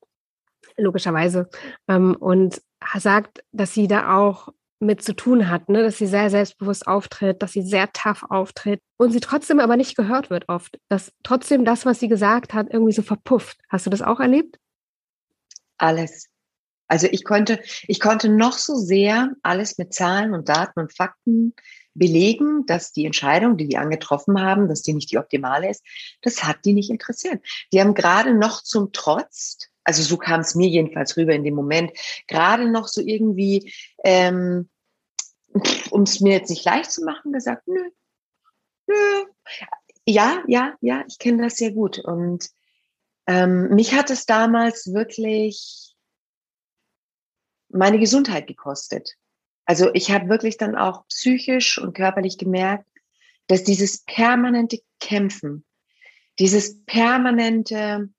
logischerweise, 0.78 1.50
ähm, 1.88 2.16
und 2.16 2.62
sagt, 2.98 3.44
dass 3.52 3.74
sie 3.74 3.88
da 3.88 4.18
auch 4.18 4.50
mit 4.80 5.04
zu 5.04 5.16
tun 5.16 5.50
hat, 5.50 5.70
ne? 5.70 5.84
dass 5.84 5.98
sie 5.98 6.08
sehr 6.08 6.30
selbstbewusst 6.30 6.88
auftritt, 6.88 7.42
dass 7.42 7.52
sie 7.52 7.64
sehr 7.64 7.92
tough 7.94 8.24
auftritt 8.30 8.80
und 8.98 9.12
sie 9.12 9.20
trotzdem 9.20 9.60
aber 9.60 9.76
nicht 9.76 9.98
gehört 9.98 10.30
wird 10.30 10.48
oft, 10.50 10.80
dass 10.88 11.12
trotzdem 11.24 11.66
das, 11.66 11.86
was 11.86 12.00
sie 12.00 12.08
gesagt 12.08 12.54
hat, 12.54 12.68
irgendwie 12.72 12.94
so 12.94 13.02
verpufft. 13.02 13.60
Hast 13.70 13.86
du 13.86 13.90
das 13.90 14.02
auch 14.02 14.20
erlebt? 14.20 14.60
Alles. 15.78 16.30
Also 16.88 17.08
ich 17.12 17.24
konnte, 17.24 17.60
ich 17.88 18.00
konnte 18.00 18.30
noch 18.30 18.58
so 18.58 18.76
sehr 18.76 19.32
alles 19.44 19.78
mit 19.78 19.94
Zahlen 19.94 20.34
und 20.34 20.50
Daten 20.50 20.80
und 20.80 20.94
Fakten 20.94 21.54
belegen, 21.94 22.66
dass 22.66 22.94
die 22.94 23.06
Entscheidung, 23.06 23.58
die 23.58 23.68
die 23.68 23.78
angetroffen 23.78 24.40
haben, 24.42 24.68
dass 24.68 24.84
die 24.84 24.94
nicht 24.94 25.12
die 25.12 25.18
optimale 25.18 25.70
ist, 25.70 25.84
das 26.22 26.44
hat 26.44 26.58
die 26.64 26.74
nicht 26.74 26.90
interessiert. 26.90 27.44
Die 27.74 27.82
haben 27.82 27.94
gerade 27.94 28.34
noch 28.34 28.62
zum 28.62 28.92
Trotz, 28.94 29.70
also 29.84 30.04
so 30.04 30.18
kam 30.18 30.42
es 30.42 30.56
mir 30.56 30.68
jedenfalls 30.68 31.18
rüber 31.18 31.34
in 31.34 31.44
dem 31.44 31.56
Moment, 31.56 31.92
gerade 32.28 32.70
noch 32.70 32.88
so 32.88 33.02
irgendwie, 33.02 33.74
ähm, 34.04 34.70
um 35.90 36.04
es 36.04 36.20
mir 36.20 36.34
jetzt 36.34 36.50
nicht 36.50 36.66
leicht 36.66 36.92
zu 36.92 37.04
machen, 37.04 37.32
gesagt, 37.32 37.68
nö, 37.68 37.90
nö. 38.86 39.26
Ja, 40.06 40.44
ja, 40.48 40.76
ja, 40.82 41.04
ich 41.08 41.20
kenne 41.20 41.44
das 41.44 41.58
sehr 41.58 41.72
gut. 41.72 42.00
Und 42.00 42.50
ähm, 43.26 43.70
mich 43.70 43.94
hat 43.94 44.10
es 44.10 44.26
damals 44.26 44.94
wirklich 44.94 45.87
meine 47.70 48.00
Gesundheit 48.00 48.48
gekostet. 48.48 49.16
Also 49.66 49.94
ich 49.94 50.12
habe 50.12 50.30
wirklich 50.30 50.58
dann 50.58 50.76
auch 50.76 51.08
psychisch 51.08 51.78
und 51.78 51.94
körperlich 51.94 52.38
gemerkt, 52.38 52.88
dass 53.48 53.64
dieses 53.64 54.04
permanente 54.04 54.80
Kämpfen, 55.00 55.66
dieses 56.40 56.84
permanente, 56.86 58.10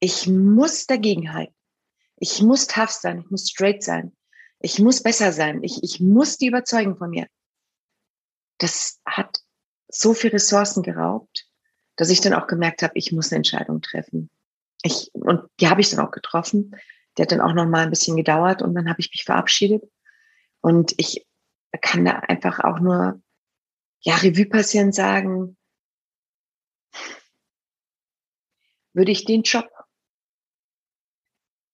ich 0.00 0.26
muss 0.28 0.86
dagegenhalten, 0.86 1.54
ich 2.16 2.42
muss 2.42 2.66
tough 2.66 2.90
sein, 2.90 3.20
ich 3.20 3.30
muss 3.30 3.48
straight 3.48 3.82
sein, 3.82 4.16
ich 4.60 4.78
muss 4.78 5.02
besser 5.02 5.32
sein, 5.32 5.62
ich, 5.62 5.82
ich 5.82 6.00
muss 6.00 6.38
die 6.38 6.46
überzeugen 6.46 6.96
von 6.96 7.10
mir. 7.10 7.26
Das 8.58 9.00
hat 9.04 9.40
so 9.88 10.14
viel 10.14 10.30
Ressourcen 10.30 10.82
geraubt, 10.82 11.48
dass 11.96 12.10
ich 12.10 12.20
dann 12.20 12.34
auch 12.34 12.46
gemerkt 12.46 12.82
habe, 12.82 12.92
ich 12.94 13.12
muss 13.12 13.30
eine 13.30 13.38
Entscheidung 13.38 13.82
treffen. 13.82 14.30
Ich, 14.82 15.10
und 15.14 15.42
die 15.60 15.68
habe 15.68 15.80
ich 15.80 15.90
dann 15.90 16.04
auch 16.04 16.10
getroffen. 16.10 16.76
Der 17.16 17.24
hat 17.24 17.32
dann 17.32 17.40
auch 17.40 17.52
noch 17.52 17.66
mal 17.66 17.82
ein 17.82 17.90
bisschen 17.90 18.16
gedauert 18.16 18.62
und 18.62 18.74
dann 18.74 18.88
habe 18.88 19.00
ich 19.00 19.10
mich 19.10 19.24
verabschiedet. 19.24 19.84
Und 20.60 20.94
ich 20.96 21.26
kann 21.80 22.04
da 22.04 22.12
einfach 22.12 22.60
auch 22.60 22.80
nur, 22.80 23.20
ja, 24.00 24.16
Revue 24.16 24.46
passieren 24.46 24.92
sagen, 24.92 25.56
würde 28.94 29.12
ich 29.12 29.24
den 29.24 29.42
Job 29.42 29.70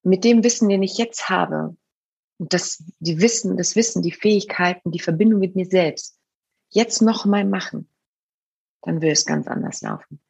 mit 0.02 0.24
dem 0.24 0.42
Wissen, 0.44 0.68
den 0.68 0.82
ich 0.82 0.96
jetzt 0.98 1.28
habe, 1.28 1.76
und 2.38 2.54
das, 2.54 2.84
die 3.00 3.20
Wissen, 3.20 3.56
das 3.56 3.74
Wissen, 3.74 4.02
die 4.02 4.12
Fähigkeiten, 4.12 4.92
die 4.92 5.00
Verbindung 5.00 5.40
mit 5.40 5.56
mir 5.56 5.66
selbst, 5.66 6.20
jetzt 6.70 7.02
noch 7.02 7.24
mal 7.24 7.44
machen, 7.44 7.90
dann 8.82 8.96
würde 8.96 9.10
es 9.10 9.26
ganz 9.26 9.48
anders 9.48 9.80
laufen 9.82 10.20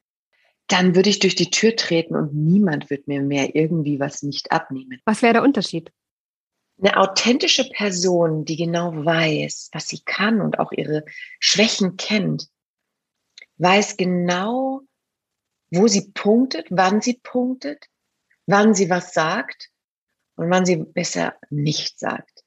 dann 0.68 0.94
würde 0.94 1.08
ich 1.10 1.18
durch 1.18 1.34
die 1.34 1.50
Tür 1.50 1.74
treten 1.76 2.14
und 2.14 2.34
niemand 2.34 2.90
wird 2.90 3.08
mir 3.08 3.22
mehr 3.22 3.54
irgendwie 3.54 3.98
was 3.98 4.22
nicht 4.22 4.52
abnehmen. 4.52 5.00
Was 5.04 5.22
wäre 5.22 5.32
der 5.32 5.42
Unterschied? 5.42 5.90
Eine 6.80 6.98
authentische 6.98 7.68
Person, 7.70 8.44
die 8.44 8.56
genau 8.56 9.04
weiß, 9.04 9.70
was 9.72 9.88
sie 9.88 10.00
kann 10.04 10.40
und 10.40 10.58
auch 10.60 10.70
ihre 10.70 11.04
Schwächen 11.40 11.96
kennt, 11.96 12.48
weiß 13.56 13.96
genau, 13.96 14.82
wo 15.70 15.88
sie 15.88 16.12
punktet, 16.12 16.66
wann 16.70 17.00
sie 17.00 17.14
punktet, 17.14 17.88
wann 18.46 18.74
sie 18.74 18.90
was 18.90 19.12
sagt 19.12 19.70
und 20.36 20.50
wann 20.50 20.64
sie 20.64 20.76
besser 20.76 21.34
nicht 21.50 21.98
sagt. 21.98 22.44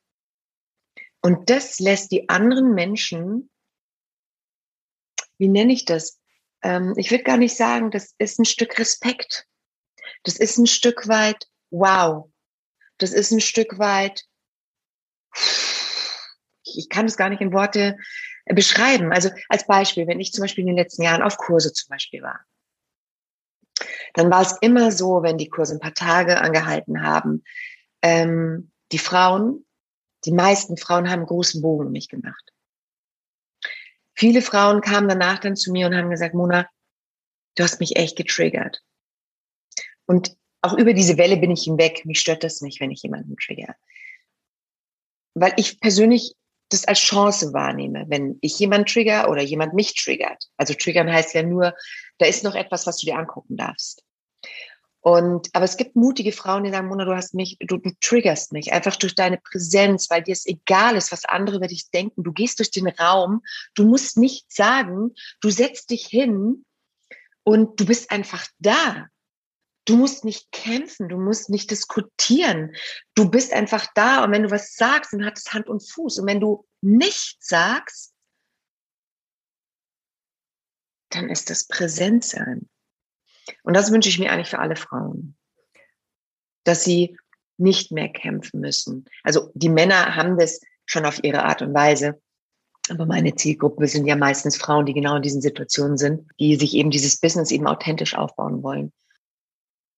Und 1.22 1.50
das 1.50 1.80
lässt 1.80 2.12
die 2.12 2.30
anderen 2.30 2.74
Menschen, 2.74 3.50
wie 5.38 5.50
nenne 5.50 5.74
ich 5.74 5.86
das, 5.86 6.21
ähm, 6.64 6.94
ich 6.98 7.12
würde 7.12 7.24
gar 7.24 7.38
nicht 7.38 7.56
sagen, 7.56 7.92
das 7.92 8.14
ist 8.18 8.40
ein 8.40 8.46
Stück 8.46 8.78
Respekt. 8.78 9.48
Das 10.24 10.38
ist 10.38 10.58
ein 10.58 10.68
Stück 10.68 11.08
weit 11.08 11.48
wow. 11.70 12.30
Das 12.98 13.12
ist 13.12 13.32
ein 13.32 13.42
Stück 13.42 13.80
weit, 13.80 14.26
ich 16.64 16.90
kann 16.90 17.08
das 17.08 17.18
gar 17.18 17.30
nicht 17.30 17.42
in 17.42 17.54
Worte 17.54 17.98
äh, 18.46 18.54
beschreiben. 18.54 19.12
Also 19.12 19.30
als 19.50 19.66
Beispiel, 19.66 20.08
wenn 20.08 20.20
ich 20.20 20.32
zum 20.32 20.44
Beispiel 20.44 20.62
in 20.62 20.68
den 20.68 20.78
letzten 20.78 21.04
Jahren 21.04 21.24
auf 21.24 21.38
Kurse 21.38 21.74
zum 21.74 21.90
Beispiel 21.90 22.22
war, 22.22 22.42
dann 24.14 24.30
war 24.30 24.42
es 24.42 24.58
immer 24.62 24.92
so, 24.92 25.24
wenn 25.24 25.38
die 25.38 25.50
Kurse 25.50 25.74
ein 25.74 25.80
paar 25.80 25.94
Tage 25.94 26.40
angehalten 26.40 27.02
haben, 27.02 27.44
ähm, 28.02 28.72
die 28.92 29.00
Frauen, 29.00 29.66
die 30.26 30.34
meisten 30.34 30.78
Frauen 30.78 31.10
haben 31.10 31.26
großen 31.26 31.62
Bogen 31.62 31.88
um 31.88 31.92
mich 31.92 32.10
gemacht. 32.10 32.51
Viele 34.22 34.44
Frauen 34.44 34.82
kamen 34.82 35.10
danach 35.10 35.40
dann 35.40 35.56
zu 35.56 35.72
mir 35.72 35.88
und 35.88 35.96
haben 35.96 36.12
gesagt, 36.12 36.36
Mona, 36.36 36.70
du 37.56 37.64
hast 37.64 37.80
mich 37.80 37.96
echt 37.96 38.16
getriggert. 38.16 38.84
Und 40.06 40.38
auch 40.62 40.78
über 40.78 40.94
diese 40.94 41.18
Welle 41.18 41.38
bin 41.38 41.50
ich 41.50 41.64
hinweg. 41.64 42.06
Mich 42.06 42.20
stört 42.20 42.44
das 42.44 42.62
nicht, 42.62 42.80
wenn 42.80 42.92
ich 42.92 43.02
jemanden 43.02 43.36
trigger. 43.36 43.74
Weil 45.34 45.54
ich 45.58 45.80
persönlich 45.80 46.36
das 46.70 46.86
als 46.86 47.00
Chance 47.00 47.52
wahrnehme, 47.52 48.06
wenn 48.10 48.38
ich 48.42 48.60
jemanden 48.60 48.86
trigger 48.86 49.28
oder 49.28 49.42
jemand 49.42 49.74
mich 49.74 49.96
triggert. 49.96 50.52
Also 50.56 50.76
triggern 50.76 51.12
heißt 51.12 51.34
ja 51.34 51.42
nur, 51.42 51.74
da 52.20 52.28
ist 52.28 52.44
noch 52.44 52.54
etwas, 52.54 52.86
was 52.86 52.98
du 52.98 53.08
dir 53.08 53.18
angucken 53.18 53.58
darfst. 53.58 54.04
Und, 55.04 55.50
aber 55.54 55.66
es 55.66 55.78
gibt 55.78 55.96
mutige 55.96 56.32
Frauen, 56.32 56.64
die 56.64 56.70
sagen, 56.70 56.88
Mona, 56.88 57.06
du 57.06 57.16
hast 57.16 57.34
mich, 57.34 57.58
du, 57.60 57.78
du 57.78 57.92
triggerst 58.02 58.54
mich 58.54 58.72
einfach 58.72 58.96
durch 58.96 59.16
deine 59.16 59.38
Präsenz, 59.38 60.12
weil 60.12 60.22
dir 60.22 60.34
es 60.34 60.46
egal 60.46 60.96
ist, 60.96 61.12
was 61.12 61.26
andere 61.26 61.58
über 61.58 61.68
dich 61.68 61.90
denken. 61.90 62.24
Du 62.24 62.32
gehst 62.32 62.60
durch 62.60 62.70
den 62.70 62.88
Raum, 62.88 63.42
du 63.74 63.84
musst 63.84 64.18
nichts 64.18 64.56
sagen, 64.56 65.12
du 65.42 65.50
setzt 65.50 65.90
dich 65.90 66.06
hin 66.06 66.66
und 67.44 67.80
du 67.80 67.86
bist 67.86 68.12
einfach 68.12 68.46
da. 68.60 69.08
Du 69.86 69.98
musst 69.98 70.24
nicht 70.24 70.52
kämpfen, 70.52 71.10
du 71.10 71.18
musst 71.18 71.50
nicht 71.50 71.72
diskutieren. 71.72 72.76
Du 73.16 73.32
bist 73.32 73.52
einfach 73.52 73.88
da 73.96 74.24
und 74.24 74.32
wenn 74.32 74.44
du 74.44 74.52
was 74.52 74.76
sagst, 74.76 75.14
dann 75.14 75.26
hat 75.26 75.40
es 75.40 75.52
Hand 75.52 75.68
und 75.68 75.82
Fuß. 75.82 76.20
Und 76.20 76.28
wenn 76.28 76.40
du 76.40 76.68
nichts 76.82 77.48
sagst, 77.48 78.14
dann 81.10 81.30
ist 81.30 81.50
das 81.50 81.66
Präsentsein. 81.68 82.70
Und 83.64 83.76
das 83.76 83.92
wünsche 83.92 84.10
ich 84.10 84.20
mir 84.20 84.32
eigentlich 84.32 84.50
für 84.50 84.60
alle 84.60 84.76
Frauen, 84.76 85.36
dass 86.64 86.84
sie 86.84 87.18
nicht 87.58 87.92
mehr 87.92 88.10
kämpfen 88.10 88.60
müssen. 88.60 89.06
Also 89.24 89.52
die 89.54 89.70
Männer 89.70 90.16
haben 90.16 90.38
das 90.38 90.62
schon 90.86 91.06
auf 91.06 91.24
ihre 91.24 91.44
Art 91.44 91.62
und 91.62 91.74
Weise. 91.74 92.22
Aber 92.90 93.06
meine 93.06 93.36
Zielgruppe 93.36 93.88
sind 93.88 94.08
ja 94.08 94.16
meistens 94.16 94.58
Frauen, 94.58 94.86
die 94.86 94.94
genau 94.94 95.16
in 95.16 95.22
diesen 95.22 95.42
Situationen 95.42 95.98
sind, 95.98 96.30
die 96.40 96.56
sich 96.56 96.74
eben 96.74 96.90
dieses 96.90 97.20
Business 97.20 97.52
eben 97.52 97.68
authentisch 97.68 98.16
aufbauen 98.16 98.64
wollen. 98.64 98.92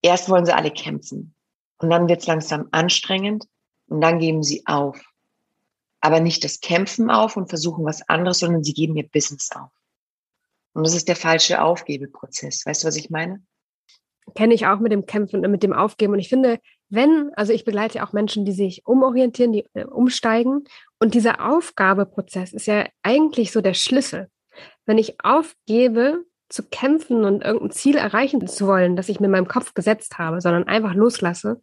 Erst 0.02 0.30
wollen 0.30 0.46
sie 0.46 0.54
alle 0.54 0.72
kämpfen 0.72 1.34
und 1.78 1.90
dann 1.90 2.10
wird 2.10 2.22
es 2.22 2.28
langsam 2.28 2.68
anstrengend 2.72 3.46
und 3.88 4.02
dann 4.02 4.20
geben 4.20 4.44
sie 4.44 4.64
auf. 4.68 5.02
Aber 6.02 6.20
nicht 6.20 6.44
das 6.44 6.60
Kämpfen 6.60 7.10
auf 7.10 7.38
und 7.38 7.48
versuchen 7.48 7.86
was 7.86 8.08
anderes, 8.10 8.40
sondern 8.40 8.64
sie 8.64 8.74
geben 8.74 8.98
ihr 8.98 9.08
Business 9.08 9.50
auf. 9.56 9.72
Und 10.74 10.86
das 10.86 10.96
ist 10.96 11.08
der 11.08 11.16
falsche 11.16 11.62
Aufgebeprozess. 11.62 12.66
Weißt 12.66 12.84
du, 12.84 12.88
was 12.88 12.96
ich 12.96 13.10
meine? 13.10 13.42
Kenne 14.36 14.54
ich 14.54 14.66
auch 14.68 14.80
mit 14.80 14.92
dem 14.92 15.06
Kämpfen 15.06 15.46
und 15.46 15.52
mit 15.52 15.64
dem 15.64 15.74
Aufgeben. 15.74 16.14
Und 16.14 16.20
ich 16.20 16.30
finde, 16.30 16.60
wenn, 16.90 17.32
also 17.36 17.54
ich 17.54 17.66
begleite 17.66 18.04
auch 18.04 18.14
Menschen, 18.14 18.46
die 18.46 18.54
sich 18.54 18.86
umorientieren, 18.86 19.52
die 19.52 19.66
äh, 19.74 19.86
umsteigen. 19.86 20.64
Und 21.00 21.14
dieser 21.14 21.46
Aufgabeprozess 21.46 22.54
ist 22.54 22.68
ja 22.68 22.88
eigentlich 23.04 23.52
so 23.52 23.62
der 23.62 23.74
Schlüssel. 23.74 24.30
Wenn 24.86 24.98
ich 24.98 25.24
aufgebe, 25.24 26.26
zu 26.54 26.62
kämpfen 26.62 27.26
und 27.26 27.44
irgendein 27.44 27.72
Ziel 27.72 27.96
erreichen 27.96 28.46
zu 28.46 28.68
wollen, 28.68 28.96
das 28.96 29.10
ich 29.10 29.20
mir 29.20 29.26
in 29.26 29.32
meinem 29.32 29.48
Kopf 29.48 29.74
gesetzt 29.74 30.20
habe, 30.20 30.40
sondern 30.40 30.68
einfach 30.68 30.94
loslasse 30.94 31.62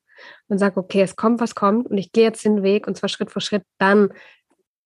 und 0.48 0.58
sage, 0.58 0.80
okay, 0.80 1.00
es 1.00 1.14
kommt, 1.14 1.40
was 1.40 1.54
kommt 1.54 1.88
und 1.88 1.96
ich 1.96 2.10
gehe 2.10 2.24
jetzt 2.24 2.44
den 2.44 2.64
Weg 2.64 2.88
und 2.88 2.96
zwar 2.96 3.08
Schritt 3.08 3.30
für 3.30 3.40
Schritt, 3.40 3.62
dann, 3.78 4.12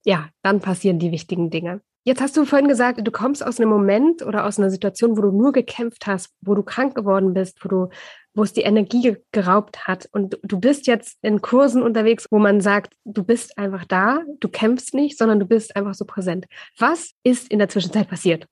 ja, 0.04 0.28
dann 0.42 0.60
passieren 0.60 0.98
die 0.98 1.10
wichtigen 1.10 1.48
Dinge. 1.48 1.80
Jetzt 2.06 2.20
hast 2.20 2.36
du 2.36 2.44
vorhin 2.44 2.68
gesagt, 2.68 3.00
du 3.02 3.10
kommst 3.10 3.44
aus 3.44 3.58
einem 3.58 3.70
Moment 3.70 4.20
oder 4.20 4.44
aus 4.44 4.58
einer 4.58 4.68
Situation, 4.68 5.16
wo 5.16 5.22
du 5.22 5.32
nur 5.32 5.52
gekämpft 5.52 6.06
hast, 6.06 6.34
wo 6.42 6.54
du 6.54 6.62
krank 6.62 6.94
geworden 6.94 7.32
bist, 7.32 7.64
wo 7.64 7.68
du, 7.70 7.88
wo 8.34 8.42
es 8.42 8.52
die 8.52 8.60
Energie 8.60 9.16
geraubt 9.32 9.86
hat. 9.86 10.06
Und 10.12 10.38
du 10.42 10.60
bist 10.60 10.86
jetzt 10.86 11.16
in 11.22 11.40
Kursen 11.40 11.82
unterwegs, 11.82 12.26
wo 12.30 12.38
man 12.38 12.60
sagt, 12.60 12.94
du 13.04 13.24
bist 13.24 13.56
einfach 13.56 13.86
da, 13.86 14.20
du 14.38 14.48
kämpfst 14.50 14.92
nicht, 14.92 15.16
sondern 15.16 15.40
du 15.40 15.46
bist 15.46 15.74
einfach 15.76 15.94
so 15.94 16.04
präsent. 16.04 16.44
Was 16.78 17.12
ist 17.22 17.50
in 17.50 17.58
der 17.58 17.70
Zwischenzeit 17.70 18.06
passiert? 18.06 18.46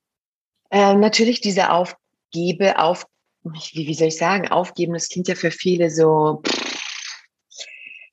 Äh, 0.70 0.94
natürlich 0.94 1.42
diese 1.42 1.70
Aufgebe, 1.70 2.78
auf, 2.78 3.04
wie, 3.42 3.86
wie 3.86 3.94
soll 3.94 4.08
ich 4.08 4.16
sagen, 4.16 4.48
aufgeben, 4.48 4.94
das 4.94 5.10
klingt 5.10 5.28
ja 5.28 5.34
für 5.34 5.50
viele 5.50 5.90
so, 5.90 6.42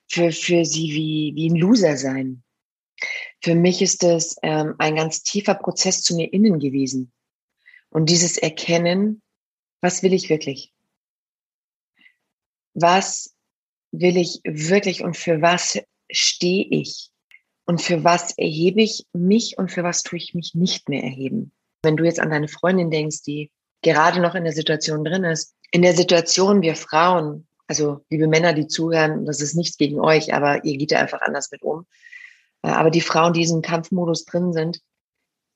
für, 0.09 0.33
für 0.33 0.65
sie 0.65 0.91
wie, 0.91 1.31
wie 1.35 1.49
ein 1.49 1.55
Loser 1.55 1.95
sein. 1.95 2.43
Für 3.41 3.55
mich 3.55 3.81
ist 3.81 4.03
es 4.03 4.37
ähm, 4.43 4.75
ein 4.77 4.95
ganz 4.95 5.23
tiefer 5.23 5.55
Prozess 5.55 6.01
zu 6.01 6.15
mir 6.15 6.31
innen 6.33 6.59
gewesen. 6.59 7.11
Und 7.89 8.09
dieses 8.09 8.37
Erkennen, 8.37 9.21
was 9.81 10.03
will 10.03 10.13
ich 10.13 10.29
wirklich? 10.29 10.73
Was 12.73 13.33
will 13.91 14.17
ich 14.17 14.41
wirklich 14.43 15.03
und 15.03 15.17
für 15.17 15.41
was 15.41 15.79
stehe 16.11 16.65
ich? 16.69 17.09
Und 17.65 17.81
für 17.81 18.03
was 18.03 18.37
erhebe 18.37 18.81
ich 18.81 19.05
mich 19.13 19.57
und 19.57 19.71
für 19.71 19.83
was 19.83 20.03
tue 20.03 20.17
ich 20.17 20.33
mich 20.33 20.55
nicht 20.55 20.89
mehr 20.89 21.03
erheben? 21.03 21.51
Wenn 21.83 21.97
du 21.97 22.03
jetzt 22.03 22.19
an 22.19 22.31
deine 22.31 22.47
Freundin 22.47 22.91
denkst, 22.91 23.21
die 23.23 23.51
gerade 23.81 24.19
noch 24.19 24.35
in 24.35 24.43
der 24.43 24.53
Situation 24.53 25.03
drin 25.03 25.23
ist, 25.23 25.55
in 25.71 25.83
der 25.83 25.95
Situation 25.95 26.61
wir 26.61 26.75
Frauen, 26.75 27.47
also 27.67 28.03
liebe 28.09 28.27
Männer, 28.27 28.53
die 28.53 28.67
zuhören, 28.67 29.25
das 29.25 29.39
ist 29.41 29.53
nichts 29.53 29.77
gegen 29.77 29.99
euch, 29.99 30.33
aber 30.33 30.65
ihr 30.65 30.77
geht 30.77 30.91
da 30.91 30.99
einfach 30.99 31.21
anders 31.21 31.51
mit 31.51 31.61
um. 31.61 31.85
Aber 32.61 32.89
die 32.89 33.01
Frauen, 33.01 33.33
die 33.33 33.39
in 33.39 33.43
diesem 33.43 33.61
Kampfmodus 33.61 34.25
drin 34.25 34.53
sind, 34.53 34.81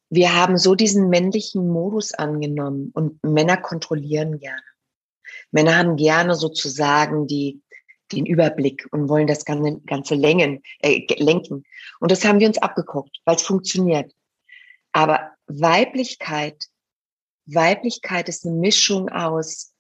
wir 0.10 0.36
haben 0.36 0.58
so 0.58 0.76
diesen 0.76 1.10
männlichen 1.10 1.68
Modus 1.68 2.14
angenommen 2.14 2.92
und 2.94 3.24
Männer 3.24 3.58
kontrollieren 3.58 4.40
gerne. 4.40 4.62
Männer 5.52 5.76
haben 5.76 5.96
gerne 5.96 6.36
sozusagen 6.36 7.26
die, 7.26 7.62
den 8.12 8.26
Überblick 8.26 8.88
und 8.92 9.10
wollen 9.10 9.26
das 9.26 9.44
ganze, 9.44 9.80
ganze 9.82 10.14
Längen, 10.14 10.62
äh, 10.80 11.06
lenken. 11.16 11.64
Und 12.00 12.12
das 12.12 12.24
haben 12.24 12.40
wir 12.40 12.48
uns 12.48 12.60
abgeguckt, 12.60 13.22
weil 13.26 13.38
es 13.38 13.42
funktioniert. 13.42 14.14
Aber 14.92 15.32
Weiblichkeit, 15.48 16.68
Weiblichkeit 17.46 18.30
ist 18.30 18.46
eine 18.46 18.56
Mischung 18.56 19.10
aus 19.10 19.74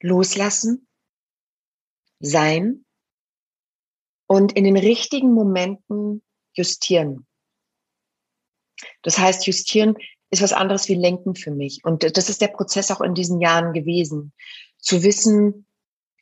Loslassen, 0.00 0.88
Sein 2.20 2.85
und 4.26 4.52
in 4.52 4.64
den 4.64 4.76
richtigen 4.76 5.32
Momenten 5.32 6.22
justieren. 6.52 7.26
Das 9.02 9.18
heißt, 9.18 9.46
justieren 9.46 9.96
ist 10.30 10.42
was 10.42 10.52
anderes 10.52 10.88
wie 10.88 10.94
lenken 10.94 11.34
für 11.34 11.50
mich. 11.50 11.84
Und 11.84 12.16
das 12.16 12.28
ist 12.28 12.40
der 12.40 12.48
Prozess 12.48 12.90
auch 12.90 13.00
in 13.00 13.14
diesen 13.14 13.40
Jahren 13.40 13.72
gewesen. 13.72 14.32
Zu 14.78 15.02
wissen, 15.02 15.66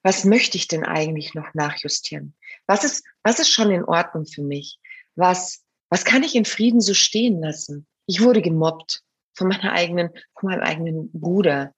was 0.02 0.24
möchte 0.24 0.58
ich 0.58 0.68
denn 0.68 0.84
eigentlich 0.84 1.34
noch 1.34 1.54
nachjustieren? 1.54 2.36
Was 2.66 2.84
ist, 2.84 3.04
was 3.22 3.38
ist 3.38 3.50
schon 3.50 3.70
in 3.70 3.84
Ordnung 3.84 4.26
für 4.26 4.42
mich? 4.42 4.78
Was, 5.16 5.64
was 5.88 6.04
kann 6.04 6.22
ich 6.22 6.34
in 6.34 6.44
Frieden 6.44 6.80
so 6.80 6.94
stehen 6.94 7.40
lassen? 7.40 7.86
Ich 8.06 8.22
wurde 8.22 8.42
gemobbt 8.42 9.02
von 9.32 9.48
meiner 9.48 9.72
eigenen, 9.72 10.10
von 10.38 10.50
meinem 10.50 10.62
eigenen 10.62 11.10
Bruder. 11.12 11.74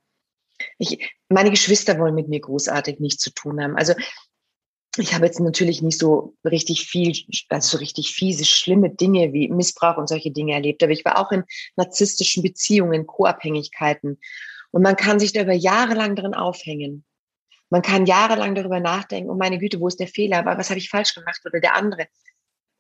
Ich, 0.79 1.15
meine 1.29 1.51
Geschwister 1.51 1.99
wollen 1.99 2.15
mit 2.15 2.29
mir 2.29 2.41
großartig 2.41 2.99
nichts 2.99 3.23
zu 3.23 3.31
tun 3.31 3.63
haben. 3.63 3.77
Also 3.77 3.95
ich 4.99 5.15
habe 5.15 5.27
jetzt 5.27 5.41
natürlich 5.41 5.83
nicht 5.83 5.99
so 5.99 6.35
richtig 6.45 6.87
viel, 6.87 7.15
also 7.49 7.77
so 7.77 7.79
richtig 7.79 8.15
fiese, 8.15 8.45
schlimme 8.45 8.91
Dinge 8.91 9.33
wie 9.33 9.49
Missbrauch 9.49 9.97
und 9.97 10.09
solche 10.09 10.31
Dinge 10.31 10.55
erlebt, 10.55 10.83
aber 10.83 10.93
ich 10.93 11.05
war 11.05 11.19
auch 11.19 11.33
in 11.33 11.45
narzisstischen 11.77 12.43
Beziehungen, 12.43 13.07
Co-Abhängigkeiten. 13.07 14.19
Und 14.71 14.83
man 14.83 14.97
kann 14.97 15.19
sich 15.21 15.33
da 15.33 15.43
über 15.43 15.53
Jahre 15.53 15.95
lang 15.95 16.17
drin 16.17 16.35
aufhängen. 16.35 17.05
Man 17.69 17.83
kann 17.83 18.07
jahrelang 18.07 18.55
darüber 18.55 18.81
nachdenken, 18.81 19.31
oh 19.31 19.35
meine 19.35 19.59
Güte, 19.59 19.81
wo 19.81 19.89
ist 19.89 19.99
der 19.99 20.09
Fehler? 20.09 20.39
Aber 20.39 20.57
was 20.57 20.71
habe 20.71 20.79
ich 20.79 20.89
falsch 20.89 21.15
gemacht 21.15 21.41
oder 21.45 21.61
der 21.61 21.75
andere? 21.75 22.07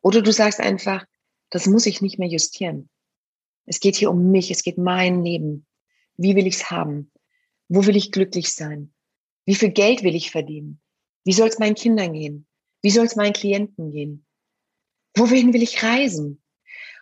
Oder 0.00 0.22
du 0.22 0.32
sagst 0.32 0.60
einfach, 0.60 1.04
das 1.50 1.66
muss 1.66 1.86
ich 1.86 2.02
nicht 2.02 2.18
mehr 2.18 2.28
justieren. 2.28 2.88
Es 3.64 3.80
geht 3.80 3.96
hier 3.96 4.10
um 4.10 4.30
mich, 4.30 4.50
es 4.50 4.62
geht 4.62 4.78
mein 4.78 5.24
Leben. 5.24 5.66
Wie 6.16 6.36
will 6.36 6.46
ich 6.46 6.56
es 6.56 6.70
haben? 6.70 7.10
Wo 7.68 7.84
will 7.86 7.96
ich 7.96 8.12
glücklich 8.12 8.52
sein? 8.52 8.94
Wie 9.44 9.56
viel 9.56 9.70
Geld 9.70 10.04
will 10.04 10.14
ich 10.14 10.30
verdienen? 10.30 10.80
Wie 11.26 11.32
soll 11.32 11.48
es 11.48 11.58
meinen 11.58 11.74
Kindern 11.74 12.12
gehen? 12.12 12.46
Wie 12.82 12.90
soll 12.90 13.04
es 13.04 13.16
meinen 13.16 13.32
Klienten 13.32 13.90
gehen? 13.92 14.24
Wohin 15.16 15.52
will 15.52 15.62
ich 15.62 15.82
reisen? 15.82 16.40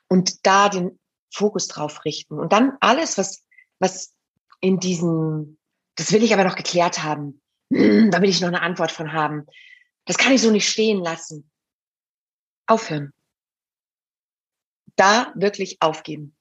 Und 0.09 0.47
da 0.47 0.71
den 0.71 0.99
Fokus 1.31 1.69
drauf 1.69 2.07
richten. 2.07 2.39
Und 2.39 2.53
dann 2.53 2.73
alles, 2.81 3.19
was, 3.19 3.45
was 3.81 4.15
in 4.61 4.81
diesen, 4.81 5.59
das 5.97 6.11
will 6.11 6.23
ich 6.23 6.33
aber 6.33 6.45
noch 6.45 6.57
geklärt 6.57 7.03
haben. 7.03 7.41
Da 7.71 8.23
will 8.23 8.31
ich 8.31 8.41
noch 8.41 8.49
eine 8.49 8.63
Antwort 8.63 8.93
von 8.93 9.13
haben. 9.13 9.47
Das 10.07 10.17
kann 10.17 10.33
ich 10.33 10.41
so 10.41 10.51
nicht 10.51 10.69
stehen 10.69 11.03
lassen. 11.03 11.51
Aufhören. 12.67 13.13
Da 14.97 15.33
wirklich 15.35 15.83
aufgeben. 15.83 16.37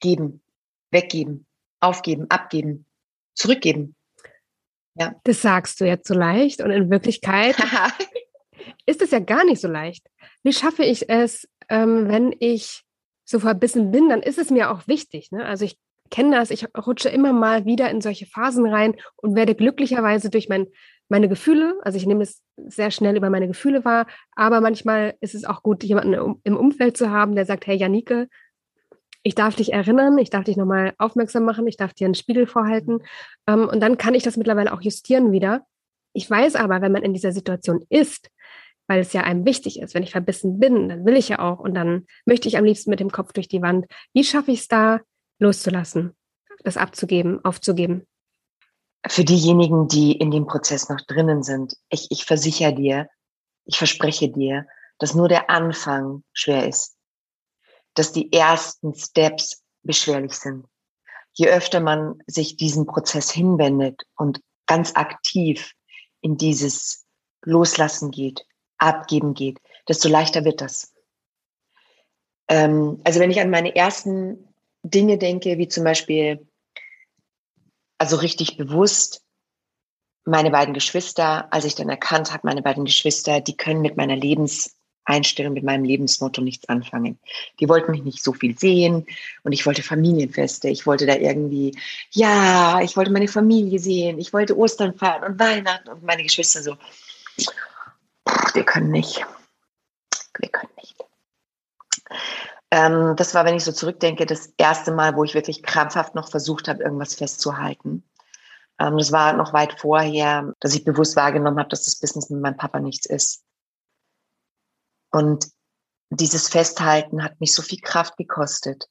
Geben. 0.00 0.42
Weggeben. 0.90 1.46
Aufgeben. 1.80 2.30
Abgeben. 2.30 2.86
Zurückgeben. 3.34 3.94
Ja. 4.98 5.14
Das 5.24 5.42
sagst 5.42 5.80
du 5.80 5.86
jetzt 5.86 6.08
so 6.08 6.14
leicht 6.14 6.60
und 6.60 6.70
in 6.70 6.90
Wirklichkeit 6.90 7.56
ist 8.86 9.02
es 9.02 9.10
ja 9.10 9.20
gar 9.20 9.44
nicht 9.44 9.60
so 9.60 9.68
leicht. 9.68 10.06
Wie 10.42 10.52
schaffe 10.52 10.84
ich 10.84 11.08
es, 11.08 11.48
ähm, 11.68 12.08
wenn 12.08 12.34
ich 12.40 12.82
so 13.24 13.38
verbissen 13.38 13.90
bin, 13.90 14.08
dann 14.08 14.22
ist 14.22 14.38
es 14.38 14.50
mir 14.50 14.70
auch 14.70 14.88
wichtig. 14.88 15.30
Ne? 15.30 15.44
Also 15.44 15.64
ich 15.64 15.78
kenne 16.10 16.36
das, 16.36 16.50
ich 16.50 16.66
rutsche 16.76 17.10
immer 17.10 17.32
mal 17.32 17.66
wieder 17.66 17.90
in 17.90 18.00
solche 18.00 18.26
Phasen 18.26 18.66
rein 18.66 18.96
und 19.16 19.36
werde 19.36 19.54
glücklicherweise 19.54 20.30
durch 20.30 20.48
mein, 20.48 20.66
meine 21.08 21.28
Gefühle, 21.28 21.78
also 21.82 21.96
ich 21.98 22.06
nehme 22.06 22.22
es 22.22 22.42
sehr 22.56 22.90
schnell 22.90 23.16
über 23.16 23.30
meine 23.30 23.46
Gefühle 23.46 23.84
wahr, 23.84 24.06
aber 24.34 24.60
manchmal 24.60 25.14
ist 25.20 25.34
es 25.34 25.44
auch 25.44 25.62
gut, 25.62 25.84
jemanden 25.84 26.40
im 26.42 26.56
Umfeld 26.56 26.96
zu 26.96 27.10
haben, 27.10 27.34
der 27.34 27.44
sagt, 27.44 27.66
hey 27.66 27.76
Janike, 27.76 28.28
ich 29.28 29.34
darf 29.34 29.54
dich 29.56 29.74
erinnern, 29.74 30.16
ich 30.16 30.30
darf 30.30 30.44
dich 30.44 30.56
nochmal 30.56 30.94
aufmerksam 30.96 31.44
machen, 31.44 31.66
ich 31.66 31.76
darf 31.76 31.92
dir 31.92 32.06
einen 32.06 32.14
Spiegel 32.14 32.46
vorhalten 32.46 33.02
ähm, 33.46 33.68
und 33.68 33.80
dann 33.80 33.98
kann 33.98 34.14
ich 34.14 34.22
das 34.22 34.38
mittlerweile 34.38 34.72
auch 34.72 34.80
justieren 34.80 35.32
wieder. 35.32 35.66
Ich 36.14 36.30
weiß 36.30 36.56
aber, 36.56 36.80
wenn 36.80 36.92
man 36.92 37.02
in 37.02 37.12
dieser 37.12 37.32
Situation 37.32 37.84
ist, 37.90 38.30
weil 38.86 39.00
es 39.00 39.12
ja 39.12 39.24
einem 39.24 39.44
wichtig 39.44 39.80
ist, 39.80 39.92
wenn 39.92 40.02
ich 40.02 40.12
verbissen 40.12 40.58
bin, 40.58 40.88
dann 40.88 41.04
will 41.04 41.14
ich 41.14 41.28
ja 41.28 41.40
auch 41.40 41.58
und 41.58 41.74
dann 41.74 42.06
möchte 42.24 42.48
ich 42.48 42.56
am 42.56 42.64
liebsten 42.64 42.88
mit 42.88 43.00
dem 43.00 43.12
Kopf 43.12 43.34
durch 43.34 43.48
die 43.48 43.60
Wand. 43.60 43.84
Wie 44.14 44.24
schaffe 44.24 44.50
ich 44.50 44.60
es 44.60 44.68
da, 44.68 45.00
loszulassen, 45.38 46.16
das 46.64 46.78
abzugeben, 46.78 47.44
aufzugeben? 47.44 48.06
Für 49.06 49.24
diejenigen, 49.24 49.88
die 49.88 50.12
in 50.12 50.30
dem 50.30 50.46
Prozess 50.46 50.88
noch 50.88 51.02
drinnen 51.02 51.42
sind, 51.42 51.76
ich, 51.90 52.06
ich 52.10 52.24
versichere 52.24 52.74
dir, 52.74 53.08
ich 53.66 53.76
verspreche 53.76 54.30
dir, 54.30 54.66
dass 54.98 55.14
nur 55.14 55.28
der 55.28 55.50
Anfang 55.50 56.22
schwer 56.32 56.66
ist, 56.66 56.97
dass 57.98 58.12
die 58.12 58.32
ersten 58.32 58.94
Steps 58.94 59.62
beschwerlich 59.82 60.34
sind. 60.34 60.66
Je 61.32 61.48
öfter 61.48 61.80
man 61.80 62.22
sich 62.26 62.56
diesen 62.56 62.86
Prozess 62.86 63.30
hinwendet 63.30 64.02
und 64.16 64.40
ganz 64.66 64.94
aktiv 64.94 65.72
in 66.20 66.36
dieses 66.36 67.06
Loslassen 67.44 68.10
geht, 68.10 68.44
abgeben 68.78 69.34
geht, 69.34 69.58
desto 69.88 70.08
leichter 70.08 70.44
wird 70.44 70.60
das. 70.60 70.92
Ähm, 72.48 73.00
also 73.04 73.20
wenn 73.20 73.30
ich 73.30 73.40
an 73.40 73.50
meine 73.50 73.74
ersten 73.74 74.54
Dinge 74.82 75.18
denke, 75.18 75.58
wie 75.58 75.68
zum 75.68 75.84
Beispiel, 75.84 76.48
also 77.98 78.16
richtig 78.16 78.56
bewusst, 78.56 79.22
meine 80.24 80.50
beiden 80.50 80.74
Geschwister, 80.74 81.52
als 81.52 81.64
ich 81.64 81.74
dann 81.74 81.88
erkannt 81.88 82.32
habe, 82.32 82.46
meine 82.46 82.62
beiden 82.62 82.84
Geschwister, 82.84 83.40
die 83.40 83.56
können 83.56 83.80
mit 83.80 83.96
meiner 83.96 84.16
Lebenseinstellung, 85.08 85.54
mit 85.54 85.64
meinem 85.64 85.84
Lebensmotto 85.84 86.42
nichts 86.42 86.68
anfangen. 86.68 87.18
Die 87.60 87.68
wollten 87.68 87.90
mich 87.90 88.04
nicht 88.04 88.22
so 88.22 88.32
viel 88.32 88.58
sehen 88.58 89.06
und 89.42 89.52
ich 89.52 89.64
wollte 89.66 89.82
Familienfeste. 89.82 90.68
Ich 90.68 90.86
wollte 90.86 91.06
da 91.06 91.14
irgendwie, 91.14 91.76
ja, 92.10 92.80
ich 92.82 92.96
wollte 92.96 93.10
meine 93.10 93.28
Familie 93.28 93.78
sehen. 93.78 94.18
Ich 94.18 94.32
wollte 94.32 94.56
Ostern 94.56 94.94
feiern 94.94 95.24
und 95.24 95.40
Weihnachten 95.40 95.88
und 95.88 96.02
meine 96.02 96.22
Geschwister 96.22 96.62
so, 96.62 96.76
wir 98.54 98.64
können 98.64 98.90
nicht. 98.90 99.24
Wir 100.38 100.50
können 100.50 100.72
nicht. 100.76 100.94
Ähm, 102.70 103.14
das 103.16 103.34
war, 103.34 103.44
wenn 103.44 103.56
ich 103.56 103.64
so 103.64 103.72
zurückdenke, 103.72 104.26
das 104.26 104.52
erste 104.58 104.92
Mal, 104.92 105.16
wo 105.16 105.24
ich 105.24 105.34
wirklich 105.34 105.62
krampfhaft 105.62 106.14
noch 106.14 106.30
versucht 106.30 106.68
habe, 106.68 106.82
irgendwas 106.82 107.14
festzuhalten. 107.14 108.04
Ähm, 108.78 108.98
das 108.98 109.10
war 109.10 109.32
noch 109.32 109.54
weit 109.54 109.80
vorher, 109.80 110.52
dass 110.60 110.74
ich 110.74 110.84
bewusst 110.84 111.16
wahrgenommen 111.16 111.58
habe, 111.58 111.70
dass 111.70 111.84
das 111.84 111.98
Business 111.98 112.28
mit 112.28 112.42
meinem 112.42 112.58
Papa 112.58 112.78
nichts 112.78 113.06
ist. 113.06 113.42
Und 115.10 115.46
dieses 116.10 116.48
Festhalten 116.48 117.22
hat 117.22 117.40
mich 117.40 117.54
so 117.54 117.62
viel 117.62 117.80
Kraft 117.80 118.16
gekostet. 118.16 118.88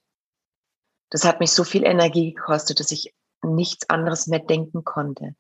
Das 1.09 1.23
hat 1.23 1.39
mich 1.39 1.51
so 1.51 1.63
viel 1.63 1.83
Energie 1.83 2.33
gekostet, 2.33 2.79
dass 2.79 2.91
ich 2.91 3.13
nichts 3.43 3.89
anderes 3.89 4.27
mehr 4.27 4.39
denken 4.39 4.83
konnte. 4.83 5.35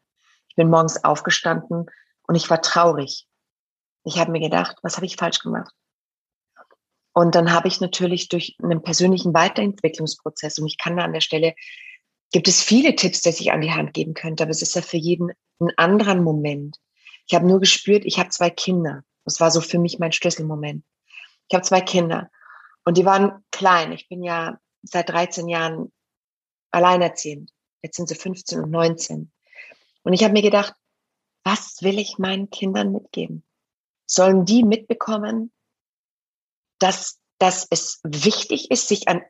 Ich 0.47 0.55
bin 0.55 0.69
morgens 0.69 1.03
aufgestanden 1.03 1.85
und 2.27 2.35
ich 2.35 2.49
war 2.49 2.61
traurig. 2.61 3.27
Ich 4.03 4.17
habe 4.17 4.31
mir 4.31 4.39
gedacht, 4.39 4.77
was 4.81 4.95
habe 4.95 5.05
ich 5.05 5.17
falsch 5.17 5.39
gemacht? 5.39 5.73
Und 7.13 7.35
dann 7.35 7.51
habe 7.51 7.67
ich 7.67 7.81
natürlich 7.81 8.29
durch 8.29 8.55
einen 8.61 8.83
persönlichen 8.83 9.33
Weiterentwicklungsprozess, 9.33 10.59
und 10.59 10.67
ich 10.67 10.77
kann 10.77 10.97
da 10.97 11.03
an 11.03 11.13
der 11.13 11.21
Stelle, 11.21 11.55
gibt 12.31 12.47
es 12.47 12.61
viele 12.61 12.95
Tipps, 12.95 13.21
die 13.21 13.29
ich 13.29 13.51
an 13.51 13.61
die 13.61 13.71
Hand 13.71 13.93
geben 13.93 14.13
könnte, 14.13 14.43
aber 14.43 14.51
es 14.51 14.61
ist 14.61 14.75
ja 14.75 14.81
für 14.81 14.97
jeden 14.97 15.31
ein 15.59 15.71
anderer 15.77 16.15
Moment. 16.15 16.77
Ich 17.25 17.33
habe 17.33 17.47
nur 17.47 17.59
gespürt, 17.59 18.05
ich 18.05 18.19
habe 18.19 18.29
zwei 18.29 18.49
Kinder. 18.49 19.03
Das 19.27 19.41
war 19.41 19.51
so 19.51 19.59
für 19.59 19.77
mich 19.77 19.99
mein 19.99 20.13
Schlüsselmoment. 20.13 20.85
Ich 21.49 21.53
habe 21.53 21.65
zwei 21.65 21.81
Kinder 21.81 22.31
und 22.85 22.95
die 22.95 23.03
waren 23.03 23.43
klein. 23.51 23.91
Ich 23.91 24.07
bin 24.07 24.23
ja 24.23 24.57
seit 24.83 25.09
13 25.09 25.49
Jahren 25.49 25.91
alleinerziehend. 26.71 27.51
Jetzt 27.81 27.97
sind 27.97 28.07
sie 28.07 28.15
15 28.15 28.61
und 28.61 28.71
19. 28.71 29.29
Und 30.03 30.13
ich 30.13 30.23
habe 30.23 30.31
mir 30.31 30.41
gedacht, 30.41 30.73
was 31.43 31.81
will 31.81 31.99
ich 31.99 32.17
meinen 32.17 32.49
Kindern 32.49 32.93
mitgeben? 32.93 33.43
Sollen 34.05 34.45
die 34.45 34.63
mitbekommen, 34.63 35.51
dass, 36.79 37.19
dass 37.37 37.67
es 37.69 37.99
wichtig 38.05 38.71
ist, 38.71 38.87
sich 38.87 39.09
an 39.09 39.23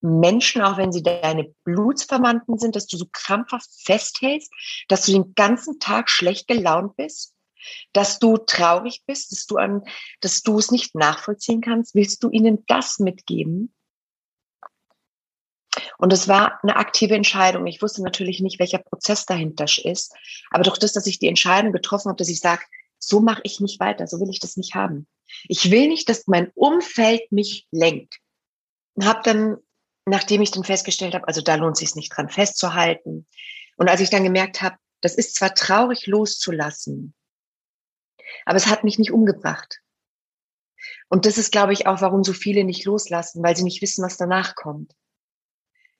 Menschen, 0.00 0.60
auch 0.62 0.76
wenn 0.76 0.90
sie 0.90 1.04
deine 1.04 1.54
Blutsverwandten 1.62 2.58
sind, 2.58 2.74
dass 2.74 2.88
du 2.88 2.96
so 2.96 3.06
krampfhaft 3.12 3.70
festhältst, 3.80 4.52
dass 4.88 5.06
du 5.06 5.12
den 5.12 5.34
ganzen 5.36 5.78
Tag 5.78 6.10
schlecht 6.10 6.48
gelaunt 6.48 6.96
bist, 6.96 7.32
dass 7.92 8.18
du 8.18 8.36
traurig 8.36 9.02
bist, 9.06 9.32
dass 9.32 9.46
du 9.46 9.56
an, 9.56 9.82
dass 10.20 10.42
du 10.42 10.58
es 10.58 10.70
nicht 10.70 10.94
nachvollziehen 10.94 11.60
kannst, 11.60 11.94
willst 11.94 12.22
du 12.22 12.30
ihnen 12.30 12.64
das 12.66 12.98
mitgeben? 12.98 13.72
Und 15.98 16.12
es 16.12 16.28
war 16.28 16.58
eine 16.62 16.76
aktive 16.76 17.14
Entscheidung. 17.14 17.66
Ich 17.66 17.82
wusste 17.82 18.02
natürlich 18.02 18.40
nicht, 18.40 18.58
welcher 18.58 18.78
Prozess 18.78 19.26
dahinter 19.26 19.66
ist, 19.84 20.14
aber 20.50 20.62
durch 20.62 20.78
das, 20.78 20.92
dass 20.92 21.06
ich 21.06 21.18
die 21.18 21.28
Entscheidung 21.28 21.72
getroffen 21.72 22.08
habe, 22.08 22.18
dass 22.18 22.28
ich 22.28 22.40
sage, 22.40 22.62
so 22.98 23.20
mache 23.20 23.40
ich 23.44 23.60
nicht 23.60 23.80
weiter, 23.80 24.06
so 24.06 24.20
will 24.20 24.30
ich 24.30 24.40
das 24.40 24.56
nicht 24.56 24.74
haben. 24.74 25.06
Ich 25.48 25.70
will 25.70 25.88
nicht, 25.88 26.08
dass 26.08 26.26
mein 26.26 26.50
Umfeld 26.54 27.30
mich 27.30 27.66
lenkt. 27.70 28.18
Und 28.94 29.06
habe 29.06 29.20
dann, 29.24 29.56
nachdem 30.04 30.42
ich 30.42 30.50
dann 30.50 30.64
festgestellt 30.64 31.14
habe, 31.14 31.26
also 31.28 31.40
da 31.40 31.54
lohnt 31.54 31.74
es 31.74 31.80
sich 31.80 31.94
nicht 31.94 32.10
dran 32.14 32.28
festzuhalten. 32.28 33.26
Und 33.76 33.88
als 33.88 34.00
ich 34.00 34.10
dann 34.10 34.24
gemerkt 34.24 34.60
habe, 34.60 34.76
das 35.00 35.14
ist 35.14 35.36
zwar 35.36 35.54
traurig 35.54 36.06
loszulassen, 36.06 37.14
aber 38.44 38.56
es 38.56 38.66
hat 38.66 38.84
mich 38.84 38.98
nicht 38.98 39.12
umgebracht. 39.12 39.80
Und 41.08 41.26
das 41.26 41.38
ist, 41.38 41.52
glaube 41.52 41.72
ich, 41.72 41.86
auch, 41.86 42.00
warum 42.00 42.24
so 42.24 42.32
viele 42.32 42.64
nicht 42.64 42.84
loslassen, 42.84 43.42
weil 43.42 43.56
sie 43.56 43.64
nicht 43.64 43.82
wissen, 43.82 44.04
was 44.04 44.16
danach 44.16 44.54
kommt. 44.54 44.94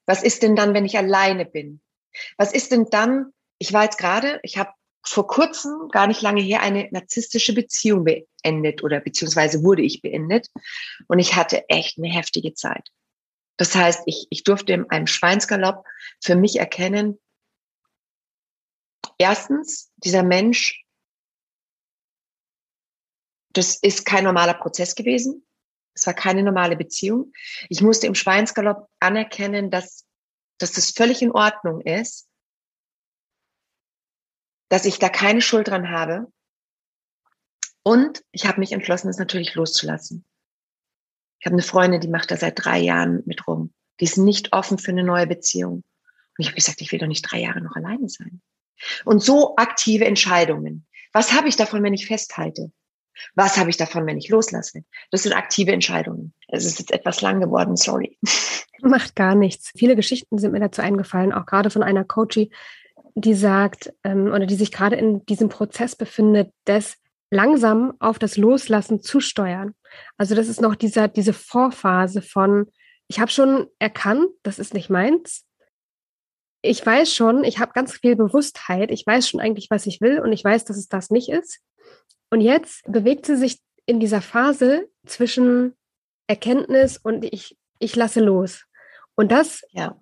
Was 0.07 0.23
ist 0.23 0.43
denn 0.43 0.57
dann, 0.57 0.75
wenn 0.75 0.87
ich 0.87 0.97
alleine 0.97 1.45
bin? 1.45 1.81
Was 2.37 2.53
ist 2.53 2.73
denn 2.73 2.87
dann? 2.91 3.33
Ich 3.59 3.73
war 3.73 3.85
jetzt 3.85 3.99
gerade, 3.99 4.41
ich 4.43 4.57
habe 4.57 4.71
vor 5.03 5.27
kurzem, 5.27 5.89
gar 5.91 6.07
nicht 6.07 6.23
lange 6.23 6.43
her, 6.43 6.63
eine 6.63 6.89
narzisstische 6.91 7.55
Beziehung 7.55 8.05
beendet 8.05 8.83
oder 8.83 9.01
beziehungsweise 9.01 9.63
wurde 9.63 9.83
ich 9.83 10.03
beendet. 10.03 10.49
Und 11.09 11.19
ich 11.19 11.37
hatte 11.37 11.69
echt 11.69 11.99
eine 11.99 12.09
heftige 12.09 12.55
Zeit. 12.55 12.89
Das 13.57 13.75
heißt, 13.75 14.03
ich, 14.07 14.27
ich 14.31 14.45
durfte 14.45 14.73
in 14.73 14.89
einem 14.91 15.07
Schweinsgalopp 15.07 15.85
für 16.23 16.35
mich 16.35 16.59
erkennen, 16.59 17.19
erstens, 19.19 19.91
dieser 19.97 20.23
Mensch, 20.23 20.83
das 23.53 23.77
ist 23.77 24.07
kein 24.07 24.25
normaler 24.25 24.55
Prozess 24.55 24.95
gewesen. 24.95 25.45
Es 25.95 26.07
war 26.07 26.15
keine 26.15 26.43
normale 26.43 26.77
Beziehung. 26.77 27.33
Ich 27.69 27.81
musste 27.81 28.07
im 28.07 28.15
Schweinsgalopp 28.15 28.89
anerkennen, 29.01 29.71
dass, 29.71 30.07
dass 30.59 30.73
das 30.73 30.91
völlig 30.91 31.21
in 31.21 31.33
Ordnung 31.33 31.81
ist, 31.81 32.29
dass 34.69 34.85
ich 34.85 34.99
da 34.99 35.09
keine 35.09 35.43
Schuld 35.43 35.69
dran 35.69 35.91
habe. 35.91 36.33
Und 37.83 38.23
ich 38.31 38.47
habe 38.47 38.61
mich 38.61 38.73
entschlossen, 38.73 39.09
es 39.09 39.19
natürlich 39.19 39.55
loszulassen. 39.55 40.25
Ich 41.41 41.47
habe 41.47 41.55
eine 41.55 41.63
Freundin, 41.63 42.01
die 42.01 42.09
macht 42.09 42.31
da 42.31 42.37
seit 42.37 42.65
drei 42.65 42.79
Jahren 42.79 43.23
mit 43.27 43.47
rum. 43.47 43.73
Die 43.99 44.05
ist 44.05 44.17
nicht 44.17 44.53
offen 44.53 44.79
für 44.79 44.93
eine 44.93 45.03
neue 45.03 45.27
Beziehung. 45.27 45.77
Und 45.77 45.85
ich 46.39 46.47
habe 46.47 46.57
gesagt, 46.57 46.81
ich 46.83 46.93
will 46.93 46.99
doch 46.99 47.07
nicht 47.07 47.23
drei 47.23 47.41
Jahre 47.41 47.61
noch 47.61 47.75
alleine 47.75 48.09
sein. 48.09 48.41
Und 49.05 49.23
so 49.23 49.57
aktive 49.57 50.05
Entscheidungen. 50.05 50.87
Was 51.13 51.33
habe 51.33 51.49
ich 51.49 51.57
davon, 51.57 51.83
wenn 51.83 51.95
ich 51.95 52.07
festhalte? 52.07 52.71
Was 53.35 53.57
habe 53.57 53.71
ich 53.71 53.77
davon, 53.77 54.07
wenn 54.07 54.19
ich 54.19 54.29
loslasse? 54.29 54.85
Das 55.11 55.23
sind 55.23 55.33
aktive 55.33 55.73
Entscheidungen. 55.73 56.33
Es 56.49 56.65
ist 56.65 56.79
jetzt 56.79 56.93
etwas 56.93 57.21
lang 57.21 57.41
geworden, 57.41 57.77
sorry. 57.77 58.19
Macht 58.83 59.15
gar 59.17 59.35
nichts. 59.35 59.73
Viele 59.77 59.97
Geschichten 59.97 60.39
sind 60.39 60.53
mir 60.53 60.61
dazu 60.61 60.83
eingefallen, 60.83 61.33
auch 61.33 61.47
gerade 61.47 61.71
von 61.71 61.83
einer 61.83 62.05
Coachie, 62.05 62.51
die 63.15 63.35
sagt 63.35 63.93
ähm, 64.05 64.29
oder 64.29 64.47
die 64.47 64.55
sich 64.55 64.73
gerade 64.73 64.97
in 64.97 65.25
diesem 65.27 65.49
Prozess 65.49 65.97
befindet, 65.97 66.53
des 66.67 66.97
langsam 67.31 67.95
auf 68.01 68.19
das 68.19 68.37
Loslassen 68.37 69.01
zu 69.01 69.21
steuern. 69.21 69.75
Also 70.17 70.35
das 70.35 70.49
ist 70.49 70.61
noch 70.61 70.75
dieser, 70.75 71.09
diese 71.09 71.33
Vorphase 71.33 72.23
von, 72.23 72.71
ich 73.09 73.21
habe 73.21 73.31
schon 73.31 73.67
erkannt, 73.79 74.29
das 74.43 74.59
ist 74.59 74.75
nicht 74.75 74.91
meins. 74.91 75.45
Ich 76.63 76.85
weiß 76.85 77.15
schon, 77.15 77.45
ich 77.45 77.59
habe 77.59 77.73
ganz 77.73 77.95
viel 77.97 78.17
Bewusstheit, 78.17 78.91
ich 78.91 79.07
weiß 79.07 79.29
schon 79.29 79.41
eigentlich, 79.41 79.71
was 79.71 79.87
ich 79.87 80.01
will 80.01 80.21
und 80.21 80.33
ich 80.33 80.45
weiß, 80.45 80.65
dass 80.65 80.77
es 80.77 80.89
das 80.89 81.11
nicht 81.11 81.31
ist. 81.31 81.61
Und 82.31 82.41
jetzt 82.41 82.83
bewegt 82.91 83.27
sie 83.27 83.37
sich 83.37 83.59
in 83.87 84.01
dieser 84.01 84.23
Phase 84.23 84.89
zwischen 85.05 85.75
Erkenntnis 86.27 86.97
und 86.97 87.25
ich, 87.25 87.57
ich 87.79 87.97
lasse 87.97 88.21
los. 88.21 88.65
Und 89.17 89.33
das 89.33 89.63
ja 89.71 89.99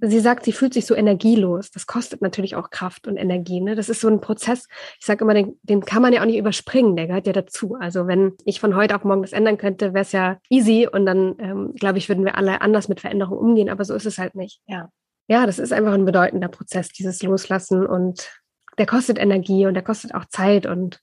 sie 0.00 0.20
sagt, 0.20 0.44
sie 0.44 0.52
fühlt 0.52 0.74
sich 0.74 0.86
so 0.86 0.94
energielos. 0.94 1.70
Das 1.70 1.86
kostet 1.86 2.22
natürlich 2.22 2.56
auch 2.56 2.70
Kraft 2.70 3.06
und 3.06 3.16
Energie. 3.16 3.60
Ne? 3.60 3.74
Das 3.74 3.88
ist 3.88 4.00
so 4.00 4.08
ein 4.08 4.20
Prozess, 4.20 4.68
ich 4.98 5.06
sage 5.06 5.24
immer, 5.24 5.34
den, 5.34 5.58
den 5.62 5.84
kann 5.84 6.02
man 6.02 6.12
ja 6.12 6.20
auch 6.20 6.26
nicht 6.26 6.38
überspringen, 6.38 6.96
der 6.96 7.06
gehört 7.06 7.26
ja 7.26 7.32
dazu. 7.32 7.76
Also 7.78 8.06
wenn 8.06 8.32
ich 8.44 8.60
von 8.60 8.76
heute 8.76 8.94
auf 8.96 9.04
morgen 9.04 9.22
das 9.22 9.32
ändern 9.32 9.58
könnte, 9.58 9.94
wäre 9.94 10.02
es 10.02 10.12
ja 10.12 10.38
easy 10.50 10.88
und 10.90 11.06
dann, 11.06 11.36
ähm, 11.38 11.74
glaube 11.74 11.98
ich, 11.98 12.08
würden 12.08 12.24
wir 12.24 12.36
alle 12.36 12.60
anders 12.60 12.88
mit 12.88 13.00
Veränderungen 13.00 13.38
umgehen, 13.38 13.68
aber 13.68 13.84
so 13.84 13.94
ist 13.94 14.06
es 14.06 14.18
halt 14.18 14.34
nicht. 14.34 14.60
Ja. 14.66 14.90
ja, 15.28 15.46
das 15.46 15.58
ist 15.58 15.72
einfach 15.72 15.92
ein 15.92 16.04
bedeutender 16.04 16.48
Prozess, 16.48 16.88
dieses 16.90 17.22
Loslassen 17.22 17.86
und 17.86 18.42
der 18.78 18.86
kostet 18.86 19.18
Energie 19.18 19.66
und 19.66 19.74
der 19.74 19.82
kostet 19.82 20.14
auch 20.14 20.26
Zeit 20.26 20.66
und 20.66 21.00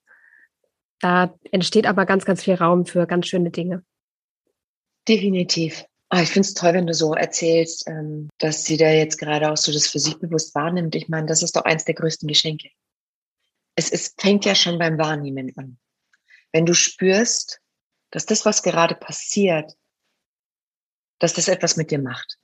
da 0.99 1.38
entsteht 1.51 1.86
aber 1.86 2.06
ganz, 2.06 2.25
ganz 2.25 2.43
viel 2.43 2.56
Raum 2.56 2.86
für 2.86 3.06
ganz 3.08 3.27
schöne 3.27 3.51
Dinge. 3.51 3.84
Definitiv. 5.08 5.86
Ah, 6.10 6.21
ich 6.21 6.29
finde 6.29 6.47
es 6.47 6.53
toll, 6.53 6.73
wenn 6.73 6.88
du 6.88 6.93
so 6.93 7.13
erzählst, 7.13 7.88
ähm, 7.88 8.29
dass 8.38 8.65
sie 8.65 8.77
da 8.77 8.89
jetzt 8.89 9.17
gerade 9.17 9.51
auch 9.51 9.58
so 9.58 9.71
das 9.71 9.88
für 9.88 9.99
sich 9.99 10.19
bewusst 10.19 10.53
wahrnimmt. 10.53 10.95
Ich 10.95 11.10
meine, 11.10 11.25
das 11.25 11.41
ist 11.41 11.56
doch 11.56 11.63
eins 11.63 11.86
der 11.86 11.95
größten 11.95 12.27
Geschenke. 12.27 12.69
Es, 13.75 13.91
es 13.91 14.13
fängt 14.17 14.45
ja 14.45 14.53
schon 14.53 14.77
beim 14.77 14.97
Wahrnehmen 14.99 15.51
an. 15.58 15.79
Wenn 16.51 16.67
du 16.67 16.75
spürst, 16.75 17.62
dass 18.12 18.27
das, 18.27 18.45
was 18.45 18.62
gerade 18.62 18.93
passiert, 18.93 19.73
dass 21.17 21.34
das 21.34 21.47
etwas 21.47 21.77
mit 21.77 21.89
dir 21.89 21.99
macht. 21.99 22.38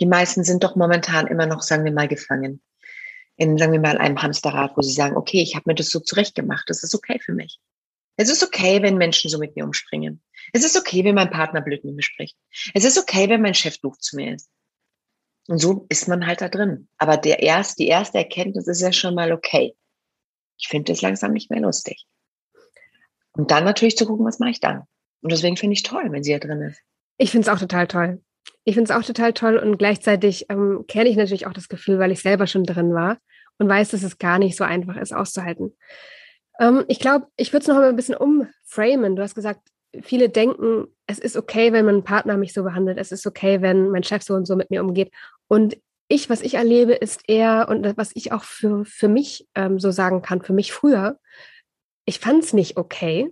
Die 0.00 0.06
meisten 0.06 0.44
sind 0.44 0.62
doch 0.62 0.76
momentan 0.76 1.26
immer 1.26 1.46
noch, 1.46 1.62
sagen 1.62 1.84
wir 1.84 1.92
mal, 1.92 2.06
gefangen. 2.06 2.62
In, 3.36 3.58
sagen 3.58 3.72
wir 3.72 3.80
mal, 3.80 3.98
einem 3.98 4.22
Hamsterrad, 4.22 4.76
wo 4.76 4.82
sie 4.82 4.94
sagen, 4.94 5.16
okay, 5.16 5.42
ich 5.42 5.54
habe 5.54 5.64
mir 5.66 5.74
das 5.74 5.90
so 5.90 6.00
zurechtgemacht, 6.00 6.68
das 6.68 6.82
ist 6.82 6.94
okay 6.94 7.18
für 7.20 7.32
mich. 7.32 7.60
Es 8.16 8.30
ist 8.30 8.42
okay, 8.42 8.80
wenn 8.82 8.96
Menschen 8.96 9.30
so 9.30 9.38
mit 9.38 9.56
mir 9.56 9.64
umspringen. 9.64 10.22
Es 10.52 10.64
ist 10.64 10.76
okay, 10.76 11.04
wenn 11.04 11.14
mein 11.14 11.30
Partner 11.30 11.60
blöd 11.60 11.84
mit 11.84 11.96
mir 11.96 12.02
spricht. 12.02 12.36
Es 12.72 12.84
ist 12.84 12.98
okay, 12.98 13.28
wenn 13.28 13.42
mein 13.42 13.54
Chef 13.54 13.78
doof 13.78 13.98
zu 13.98 14.16
mir 14.16 14.34
ist. 14.34 14.50
Und 15.48 15.58
so 15.58 15.86
ist 15.88 16.08
man 16.08 16.26
halt 16.26 16.40
da 16.40 16.48
drin. 16.48 16.88
Aber 16.96 17.16
der 17.16 17.42
erst, 17.42 17.78
die 17.78 17.88
erste 17.88 18.18
Erkenntnis 18.18 18.66
ist 18.66 18.80
ja 18.80 18.92
schon 18.92 19.14
mal 19.14 19.32
okay. 19.32 19.76
Ich 20.58 20.68
finde 20.68 20.92
das 20.92 21.02
langsam 21.02 21.32
nicht 21.32 21.50
mehr 21.50 21.60
lustig. 21.60 22.06
Und 23.32 23.50
dann 23.50 23.64
natürlich 23.64 23.96
zu 23.96 24.06
gucken, 24.06 24.24
was 24.24 24.38
mache 24.38 24.50
ich 24.50 24.60
dann? 24.60 24.84
Und 25.20 25.30
deswegen 25.30 25.56
finde 25.56 25.74
ich 25.74 25.82
toll, 25.82 26.10
wenn 26.10 26.24
sie 26.24 26.32
da 26.32 26.38
drin 26.38 26.62
ist. 26.62 26.80
Ich 27.18 27.30
finde 27.30 27.48
es 27.48 27.54
auch 27.54 27.60
total 27.60 27.86
toll. 27.86 28.22
Ich 28.64 28.74
finde 28.74 28.92
es 28.92 28.96
auch 28.96 29.04
total 29.04 29.32
toll 29.32 29.58
und 29.58 29.78
gleichzeitig 29.78 30.46
ähm, 30.48 30.84
kenne 30.88 31.08
ich 31.08 31.16
natürlich 31.16 31.46
auch 31.46 31.52
das 31.52 31.68
Gefühl, 31.68 31.98
weil 31.98 32.12
ich 32.12 32.20
selber 32.20 32.46
schon 32.46 32.64
drin 32.64 32.94
war 32.94 33.18
und 33.58 33.68
weiß, 33.68 33.90
dass 33.90 34.02
es 34.02 34.18
gar 34.18 34.38
nicht 34.38 34.56
so 34.56 34.64
einfach 34.64 34.96
ist 34.96 35.14
auszuhalten. 35.14 35.76
Ähm, 36.58 36.84
ich 36.88 36.98
glaube, 36.98 37.26
ich 37.36 37.52
würde 37.52 37.62
es 37.62 37.68
noch 37.68 37.76
mal 37.76 37.88
ein 37.88 37.96
bisschen 37.96 38.16
umframen. 38.16 39.16
Du 39.16 39.22
hast 39.22 39.34
gesagt, 39.34 39.60
viele 40.02 40.28
denken, 40.28 40.86
es 41.06 41.18
ist 41.18 41.36
okay, 41.36 41.72
wenn 41.72 41.86
mein 41.86 42.04
Partner 42.04 42.36
mich 42.36 42.52
so 42.52 42.62
behandelt. 42.64 42.98
Es 42.98 43.12
ist 43.12 43.26
okay, 43.26 43.62
wenn 43.62 43.90
mein 43.90 44.02
Chef 44.02 44.22
so 44.22 44.34
und 44.34 44.46
so 44.46 44.56
mit 44.56 44.70
mir 44.70 44.82
umgeht. 44.82 45.12
Und 45.48 45.76
ich, 46.08 46.30
was 46.30 46.42
ich 46.42 46.54
erlebe, 46.54 46.92
ist 46.92 47.22
eher, 47.28 47.66
und 47.68 47.96
was 47.96 48.10
ich 48.14 48.32
auch 48.32 48.44
für, 48.44 48.84
für 48.84 49.08
mich 49.08 49.46
ähm, 49.54 49.78
so 49.78 49.90
sagen 49.90 50.22
kann, 50.22 50.42
für 50.42 50.52
mich 50.52 50.72
früher, 50.72 51.18
ich 52.04 52.20
fand 52.20 52.44
es 52.44 52.52
nicht 52.52 52.76
okay. 52.76 53.30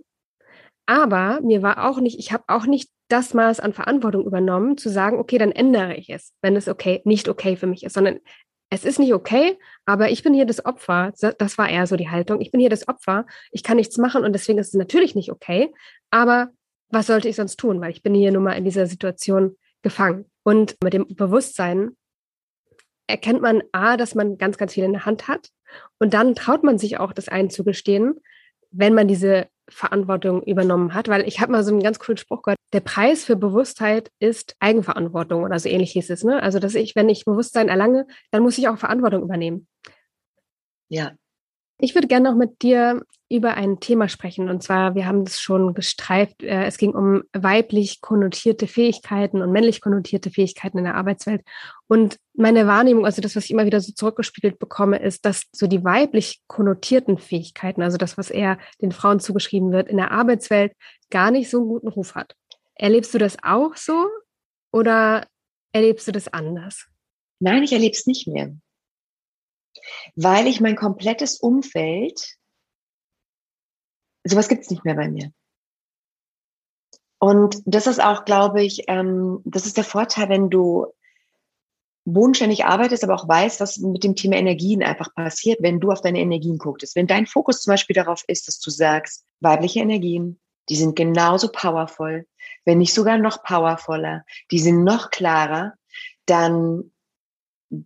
Aber 0.85 1.39
mir 1.41 1.61
war 1.61 1.89
auch 1.89 1.99
nicht, 1.99 2.19
ich 2.19 2.31
habe 2.31 2.43
auch 2.47 2.65
nicht 2.65 2.89
das 3.07 3.33
Maß 3.33 3.59
an 3.59 3.73
Verantwortung 3.73 4.25
übernommen, 4.25 4.77
zu 4.77 4.89
sagen, 4.89 5.19
okay, 5.19 5.37
dann 5.37 5.51
ändere 5.51 5.95
ich 5.95 6.09
es, 6.09 6.33
wenn 6.41 6.55
es 6.55 6.67
okay, 6.67 7.01
nicht 7.05 7.29
okay 7.29 7.55
für 7.55 7.67
mich 7.67 7.83
ist, 7.83 7.93
sondern 7.93 8.19
es 8.69 8.83
ist 8.83 8.99
nicht 8.99 9.13
okay, 9.13 9.57
aber 9.85 10.09
ich 10.09 10.23
bin 10.23 10.33
hier 10.33 10.45
das 10.45 10.65
Opfer. 10.65 11.13
Das 11.37 11.57
war 11.57 11.69
eher 11.69 11.85
so 11.85 11.95
die 11.95 12.09
Haltung. 12.09 12.41
Ich 12.41 12.51
bin 12.51 12.59
hier 12.59 12.69
das 12.69 12.87
Opfer. 12.87 13.25
Ich 13.51 13.63
kann 13.63 13.77
nichts 13.77 13.97
machen 13.97 14.23
und 14.23 14.33
deswegen 14.33 14.57
ist 14.57 14.69
es 14.69 14.73
natürlich 14.73 15.13
nicht 15.13 15.31
okay. 15.31 15.71
Aber 16.09 16.49
was 16.89 17.07
sollte 17.07 17.29
ich 17.29 17.35
sonst 17.35 17.57
tun? 17.57 17.79
Weil 17.79 17.91
ich 17.91 18.01
bin 18.01 18.15
hier 18.15 18.31
nun 18.31 18.43
mal 18.43 18.53
in 18.53 18.65
dieser 18.65 18.87
Situation 18.87 19.55
gefangen. 19.83 20.25
Und 20.43 20.77
mit 20.83 20.93
dem 20.93 21.07
Bewusstsein 21.15 21.95
erkennt 23.07 23.41
man 23.41 23.61
A, 23.71 23.97
dass 23.97 24.15
man 24.15 24.37
ganz, 24.37 24.57
ganz 24.57 24.73
viel 24.73 24.83
in 24.83 24.93
der 24.93 25.05
Hand 25.05 25.27
hat. 25.27 25.49
Und 25.99 26.13
dann 26.13 26.35
traut 26.35 26.63
man 26.63 26.79
sich 26.79 26.99
auch, 26.99 27.13
das 27.13 27.29
einzugestehen, 27.29 28.19
wenn 28.77 28.93
man 28.93 29.07
diese 29.07 29.47
Verantwortung 29.69 30.43
übernommen 30.43 30.93
hat, 30.93 31.07
weil 31.07 31.27
ich 31.27 31.39
habe 31.39 31.51
mal 31.51 31.63
so 31.63 31.71
einen 31.71 31.81
ganz 31.81 31.97
coolen 31.97 32.17
Spruch 32.17 32.43
gehört. 32.43 32.57
Der 32.73 32.81
Preis 32.81 33.25
für 33.25 33.35
Bewusstheit 33.35 34.11
ist 34.19 34.55
Eigenverantwortung 34.59 35.43
oder 35.43 35.57
so 35.57 35.69
ähnlich 35.69 35.93
hieß 35.93 36.09
es. 36.11 36.23
Ne? 36.23 36.41
Also, 36.43 36.59
dass 36.59 36.75
ich, 36.75 36.95
wenn 36.95 37.09
ich 37.09 37.25
Bewusstsein 37.25 37.69
erlange, 37.69 38.05
dann 38.31 38.43
muss 38.43 38.57
ich 38.57 38.67
auch 38.67 38.77
Verantwortung 38.77 39.23
übernehmen. 39.23 39.67
Ja, 40.89 41.13
ich 41.77 41.93
würde 41.93 42.07
gerne 42.07 42.29
noch 42.29 42.37
mit 42.37 42.61
dir 42.61 43.01
über 43.27 43.55
ein 43.55 43.79
Thema 43.79 44.07
sprechen. 44.07 44.49
Und 44.49 44.61
zwar, 44.61 44.95
wir 44.95 45.07
haben 45.07 45.25
das 45.25 45.39
schon 45.39 45.73
gestreift. 45.73 46.43
Äh, 46.43 46.65
es 46.65 46.77
ging 46.77 46.93
um 46.93 47.23
weiblich 47.33 48.01
konnotierte 48.01 48.67
Fähigkeiten 48.67 49.41
und 49.41 49.51
männlich 49.51 49.81
konnotierte 49.81 50.29
Fähigkeiten 50.29 50.77
in 50.77 50.83
der 50.83 50.95
Arbeitswelt. 50.95 51.41
Und 51.87 52.17
meine 52.33 52.67
Wahrnehmung, 52.67 53.05
also 53.05 53.21
das, 53.21 53.35
was 53.35 53.45
ich 53.45 53.51
immer 53.51 53.65
wieder 53.65 53.81
so 53.81 53.93
zurückgespiegelt 53.93 54.59
bekomme, 54.59 54.99
ist, 54.99 55.25
dass 55.25 55.43
so 55.51 55.67
die 55.67 55.83
weiblich 55.83 56.41
konnotierten 56.47 57.17
Fähigkeiten, 57.17 57.81
also 57.81 57.97
das, 57.97 58.17
was 58.17 58.29
eher 58.29 58.59
den 58.81 58.91
Frauen 58.91 59.19
zugeschrieben 59.19 59.71
wird, 59.71 59.89
in 59.89 59.97
der 59.97 60.11
Arbeitswelt 60.11 60.73
gar 61.09 61.31
nicht 61.31 61.49
so 61.49 61.57
einen 61.57 61.67
guten 61.67 61.87
Ruf 61.87 62.15
hat. 62.15 62.35
Erlebst 62.75 63.13
du 63.13 63.17
das 63.17 63.37
auch 63.41 63.75
so 63.75 64.07
oder 64.71 65.25
erlebst 65.71 66.07
du 66.07 66.11
das 66.11 66.27
anders? 66.27 66.85
Nein, 67.39 67.63
ich 67.63 67.73
erlebe 67.73 67.93
es 67.93 68.05
nicht 68.05 68.27
mehr 68.27 68.55
weil 70.15 70.47
ich 70.47 70.61
mein 70.61 70.75
komplettes 70.75 71.39
Umfeld, 71.39 72.37
sowas 74.23 74.49
gibt 74.49 74.63
es 74.63 74.69
nicht 74.69 74.85
mehr 74.85 74.95
bei 74.95 75.09
mir. 75.09 75.31
Und 77.19 77.61
das 77.65 77.87
ist 77.87 78.01
auch, 78.01 78.25
glaube 78.25 78.63
ich, 78.63 78.83
ähm, 78.87 79.41
das 79.45 79.65
ist 79.65 79.77
der 79.77 79.83
Vorteil, 79.83 80.29
wenn 80.29 80.49
du 80.49 80.87
bodenständig 82.05 82.65
arbeitest, 82.65 83.03
aber 83.03 83.15
auch 83.15 83.27
weißt, 83.27 83.59
was 83.59 83.77
mit 83.77 84.03
dem 84.03 84.15
Thema 84.15 84.35
Energien 84.35 84.83
einfach 84.83 85.13
passiert, 85.15 85.61
wenn 85.61 85.79
du 85.79 85.91
auf 85.91 86.01
deine 86.01 86.19
Energien 86.19 86.59
guckst. 86.59 86.95
Wenn 86.95 87.07
dein 87.07 87.25
Fokus 87.25 87.61
zum 87.61 87.71
Beispiel 87.71 87.95
darauf 87.95 88.23
ist, 88.27 88.47
dass 88.47 88.59
du 88.59 88.69
sagst, 88.69 89.25
weibliche 89.39 89.79
Energien, 89.79 90.39
die 90.69 90.75
sind 90.75 90.95
genauso 90.95 91.51
powerful, 91.51 92.27
wenn 92.63 92.77
nicht 92.77 92.93
sogar 92.93 93.17
noch 93.17 93.43
powervoller, 93.43 94.23
die 94.51 94.59
sind 94.59 94.83
noch 94.83 95.09
klarer, 95.09 95.73
dann 96.25 96.91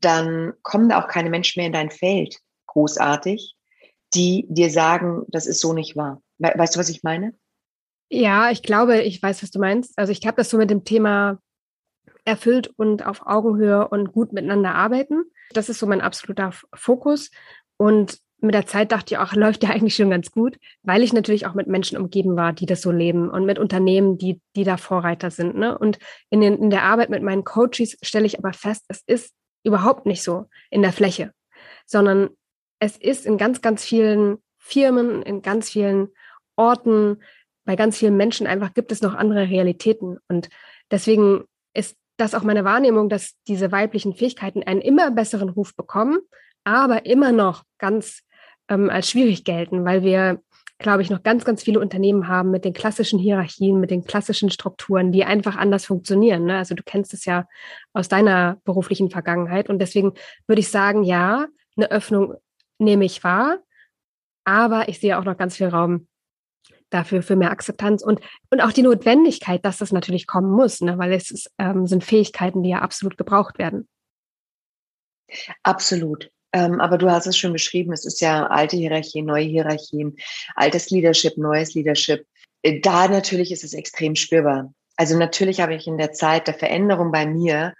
dann 0.01 0.53
kommen 0.61 0.89
da 0.89 1.01
auch 1.01 1.07
keine 1.07 1.29
Menschen 1.29 1.59
mehr 1.59 1.67
in 1.67 1.73
dein 1.73 1.91
Feld, 1.91 2.37
großartig, 2.67 3.55
die 4.13 4.45
dir 4.49 4.69
sagen, 4.69 5.23
das 5.27 5.47
ist 5.47 5.61
so 5.61 5.73
nicht 5.73 5.95
wahr. 5.95 6.21
Weißt 6.37 6.75
du, 6.75 6.79
was 6.79 6.89
ich 6.89 7.03
meine? 7.03 7.33
Ja, 8.09 8.49
ich 8.49 8.63
glaube, 8.63 9.01
ich 9.01 9.21
weiß, 9.21 9.43
was 9.43 9.51
du 9.51 9.59
meinst. 9.59 9.97
Also 9.97 10.11
ich 10.11 10.25
habe 10.25 10.37
das 10.37 10.49
so 10.49 10.57
mit 10.57 10.69
dem 10.69 10.83
Thema 10.83 11.39
erfüllt 12.25 12.71
und 12.75 13.05
auf 13.05 13.25
Augenhöhe 13.25 13.87
und 13.87 14.11
gut 14.11 14.33
miteinander 14.33 14.73
arbeiten. 14.75 15.23
Das 15.51 15.69
ist 15.69 15.79
so 15.79 15.87
mein 15.87 16.01
absoluter 16.01 16.51
Fokus. 16.73 17.29
Und 17.77 18.19
mit 18.41 18.55
der 18.55 18.65
Zeit 18.65 18.91
dachte 18.91 19.13
ich 19.13 19.17
auch, 19.17 19.33
läuft 19.33 19.63
ja 19.63 19.69
eigentlich 19.69 19.95
schon 19.95 20.09
ganz 20.09 20.31
gut, 20.31 20.57
weil 20.83 21.03
ich 21.03 21.13
natürlich 21.13 21.45
auch 21.45 21.53
mit 21.53 21.67
Menschen 21.67 21.97
umgeben 21.97 22.35
war, 22.35 22.53
die 22.53 22.65
das 22.65 22.81
so 22.81 22.91
leben 22.91 23.29
und 23.29 23.45
mit 23.45 23.59
Unternehmen, 23.59 24.17
die, 24.17 24.41
die 24.55 24.63
da 24.63 24.77
Vorreiter 24.77 25.29
sind. 25.29 25.55
Ne? 25.55 25.77
Und 25.77 25.99
in, 26.29 26.41
den, 26.41 26.57
in 26.57 26.69
der 26.69 26.83
Arbeit 26.83 27.09
mit 27.09 27.21
meinen 27.21 27.43
Coaches 27.43 27.97
stelle 28.01 28.25
ich 28.25 28.39
aber 28.39 28.53
fest, 28.53 28.85
es 28.87 29.03
ist 29.05 29.33
überhaupt 29.69 30.05
nicht 30.05 30.23
so 30.23 30.45
in 30.69 30.81
der 30.81 30.93
Fläche, 30.93 31.33
sondern 31.85 32.29
es 32.79 32.97
ist 32.97 33.25
in 33.25 33.37
ganz, 33.37 33.61
ganz 33.61 33.83
vielen 33.83 34.37
Firmen, 34.57 35.21
in 35.21 35.41
ganz 35.41 35.69
vielen 35.69 36.09
Orten, 36.55 37.21
bei 37.65 37.75
ganz 37.75 37.97
vielen 37.97 38.17
Menschen 38.17 38.47
einfach 38.47 38.73
gibt 38.73 38.91
es 38.91 39.01
noch 39.01 39.13
andere 39.13 39.47
Realitäten. 39.47 40.17
Und 40.27 40.49
deswegen 40.91 41.45
ist 41.73 41.97
das 42.17 42.35
auch 42.35 42.43
meine 42.43 42.65
Wahrnehmung, 42.65 43.09
dass 43.09 43.35
diese 43.47 43.71
weiblichen 43.71 44.13
Fähigkeiten 44.13 44.63
einen 44.63 44.81
immer 44.81 45.11
besseren 45.11 45.49
Ruf 45.49 45.75
bekommen, 45.75 46.19
aber 46.63 47.05
immer 47.05 47.31
noch 47.31 47.63
ganz 47.77 48.23
ähm, 48.69 48.89
als 48.89 49.09
schwierig 49.09 49.43
gelten, 49.43 49.85
weil 49.85 50.03
wir 50.03 50.41
glaube 50.79 51.01
ich, 51.01 51.09
noch 51.09 51.23
ganz, 51.23 51.43
ganz 51.43 51.61
viele 51.61 51.79
Unternehmen 51.79 52.27
haben 52.27 52.51
mit 52.51 52.63
den 52.63 52.73
klassischen 52.73 53.19
Hierarchien, 53.19 53.79
mit 53.79 53.91
den 53.91 54.05
klassischen 54.05 54.49
Strukturen, 54.49 55.11
die 55.11 55.25
einfach 55.25 55.57
anders 55.57 55.85
funktionieren. 55.85 56.45
Ne? 56.45 56.57
Also 56.57 56.73
du 56.73 56.83
kennst 56.83 57.13
es 57.13 57.25
ja 57.25 57.47
aus 57.93 58.07
deiner 58.07 58.59
beruflichen 58.63 59.11
Vergangenheit. 59.11 59.69
Und 59.69 59.79
deswegen 59.79 60.13
würde 60.47 60.61
ich 60.61 60.69
sagen, 60.69 61.03
ja, 61.03 61.47
eine 61.75 61.91
Öffnung 61.91 62.35
nehme 62.79 63.05
ich 63.05 63.23
wahr, 63.25 63.59
aber 64.45 64.87
ich 64.87 64.99
sehe 64.99 65.19
auch 65.19 65.25
noch 65.25 65.37
ganz 65.37 65.57
viel 65.57 65.67
Raum 65.67 66.07
dafür 66.89 67.21
für 67.21 67.35
mehr 67.35 67.51
Akzeptanz 67.51 68.01
und, 68.01 68.21
und 68.49 68.61
auch 68.61 68.71
die 68.71 68.81
Notwendigkeit, 68.81 69.63
dass 69.63 69.77
das 69.77 69.91
natürlich 69.91 70.27
kommen 70.27 70.51
muss, 70.51 70.81
ne? 70.81 70.97
weil 70.97 71.11
es 71.11 71.29
ist, 71.29 71.51
ähm, 71.59 71.87
sind 71.87 72.03
Fähigkeiten, 72.03 72.63
die 72.63 72.69
ja 72.69 72.79
absolut 72.79 73.17
gebraucht 73.17 73.59
werden. 73.59 73.87
Absolut. 75.61 76.31
Ähm, 76.51 76.81
aber 76.81 76.97
du 76.97 77.11
hast 77.11 77.27
es 77.27 77.37
schon 77.37 77.53
beschrieben, 77.53 77.93
es 77.93 78.05
ist 78.05 78.21
ja 78.21 78.47
alte 78.47 78.75
Hierarchien, 78.75 79.25
neue 79.25 79.45
Hierarchien, 79.45 80.17
altes 80.55 80.89
Leadership, 80.89 81.37
neues 81.37 81.73
Leadership. 81.75 82.25
Äh, 82.63 82.79
da 82.79 83.07
natürlich 83.07 83.51
ist 83.51 83.63
es 83.63 83.73
extrem 83.73 84.15
spürbar. 84.15 84.73
Also 84.95 85.17
natürlich 85.17 85.61
habe 85.61 85.75
ich 85.75 85.87
in 85.87 85.97
der 85.97 86.11
Zeit 86.11 86.47
der 86.47 86.55
Veränderung 86.55 87.11
bei 87.11 87.25
mir 87.25 87.73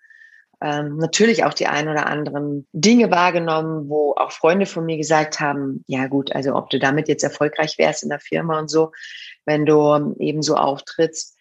ähm, 0.62 0.97
natürlich 0.97 1.45
auch 1.45 1.53
die 1.53 1.67
ein 1.67 1.88
oder 1.88 2.08
anderen 2.08 2.67
Dinge 2.73 3.10
wahrgenommen, 3.12 3.89
wo 3.89 4.13
auch 4.15 4.32
Freunde 4.32 4.65
von 4.65 4.86
mir 4.86 4.97
gesagt 4.97 5.39
haben, 5.39 5.84
ja 5.88 6.08
gut, 6.08 6.36
also 6.36 6.55
ob 6.55 6.69
du 6.69 6.79
damit 6.79 7.08
jetzt 7.08 7.23
erfolgreich 7.23 7.77
wärst 7.77 8.03
in 8.03 8.10
der 8.10 8.19
Firma 8.19 8.60
und 8.60 8.69
so, 8.69 8.91
wenn 9.45 9.65
du 9.65 9.79
ähm, 9.93 10.15
eben 10.19 10.41
so 10.41 10.55
auftrittst. 10.55 11.38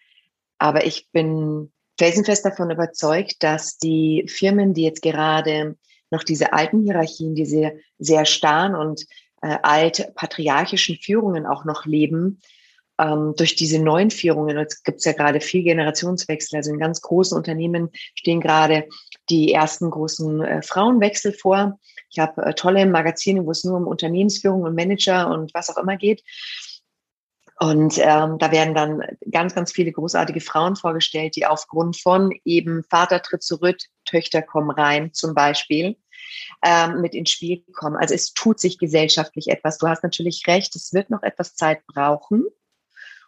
Aber 0.57 0.85
ich 0.85 1.09
bin 1.11 1.71
felsenfest 1.97 2.45
davon 2.45 2.71
überzeugt, 2.71 3.43
dass 3.43 3.77
die 3.77 4.25
Firmen, 4.29 4.73
die 4.73 4.83
jetzt 4.83 5.01
gerade 5.01 5.75
noch 6.11 6.23
diese 6.23 6.53
alten 6.53 6.83
Hierarchien, 6.83 7.35
diese 7.35 7.73
sehr 7.97 8.25
starren 8.25 8.75
und 8.75 9.05
äh, 9.41 9.57
alt 9.61 10.13
patriarchischen 10.15 10.97
Führungen 10.97 11.45
auch 11.45 11.65
noch 11.65 11.85
leben, 11.85 12.41
ähm, 12.99 13.33
durch 13.37 13.55
diese 13.55 13.79
neuen 13.79 14.11
Führungen, 14.11 14.57
jetzt 14.57 14.83
gibt 14.83 15.03
ja 15.05 15.13
gerade 15.13 15.39
viel 15.39 15.63
Generationswechsel, 15.63 16.57
also 16.57 16.71
in 16.71 16.79
ganz 16.79 17.01
großen 17.01 17.37
Unternehmen 17.37 17.89
stehen 18.13 18.41
gerade 18.41 18.87
die 19.29 19.53
ersten 19.53 19.89
großen 19.89 20.41
äh, 20.41 20.61
Frauenwechsel 20.61 21.33
vor. 21.33 21.79
Ich 22.09 22.19
habe 22.19 22.45
äh, 22.45 22.53
tolle 22.53 22.85
Magazine, 22.85 23.45
wo 23.45 23.51
es 23.51 23.63
nur 23.63 23.77
um 23.77 23.87
Unternehmensführung 23.87 24.63
und 24.63 24.75
Manager 24.75 25.29
und 25.29 25.53
was 25.53 25.69
auch 25.69 25.77
immer 25.77 25.95
geht. 25.95 26.23
Und 27.61 27.97
ähm, 27.97 28.37
da 28.39 28.51
werden 28.51 28.73
dann 28.73 29.01
ganz, 29.29 29.53
ganz 29.53 29.73
viele 29.73 29.91
großartige 29.91 30.39
Frauen 30.39 30.77
vorgestellt, 30.77 31.35
die 31.35 31.45
aufgrund 31.45 31.97
von 31.97 32.33
eben 32.45 32.85
Vater 32.89 33.21
tritt 33.21 33.43
zurück, 33.43 33.77
Töchter 34.05 34.41
kommen 34.41 34.71
rein 34.71 35.13
zum 35.13 35.33
Beispiel, 35.33 35.97
ähm, 36.63 37.01
mit 37.01 37.13
ins 37.13 37.31
Spiel 37.31 37.63
kommen. 37.73 37.97
Also 37.97 38.15
es 38.15 38.33
tut 38.33 38.61
sich 38.61 38.77
gesellschaftlich 38.77 39.49
etwas. 39.49 39.77
Du 39.77 39.87
hast 39.87 40.03
natürlich 40.03 40.43
recht, 40.47 40.73
es 40.75 40.93
wird 40.93 41.09
noch 41.09 41.21
etwas 41.21 41.55
Zeit 41.55 41.85
brauchen. 41.85 42.45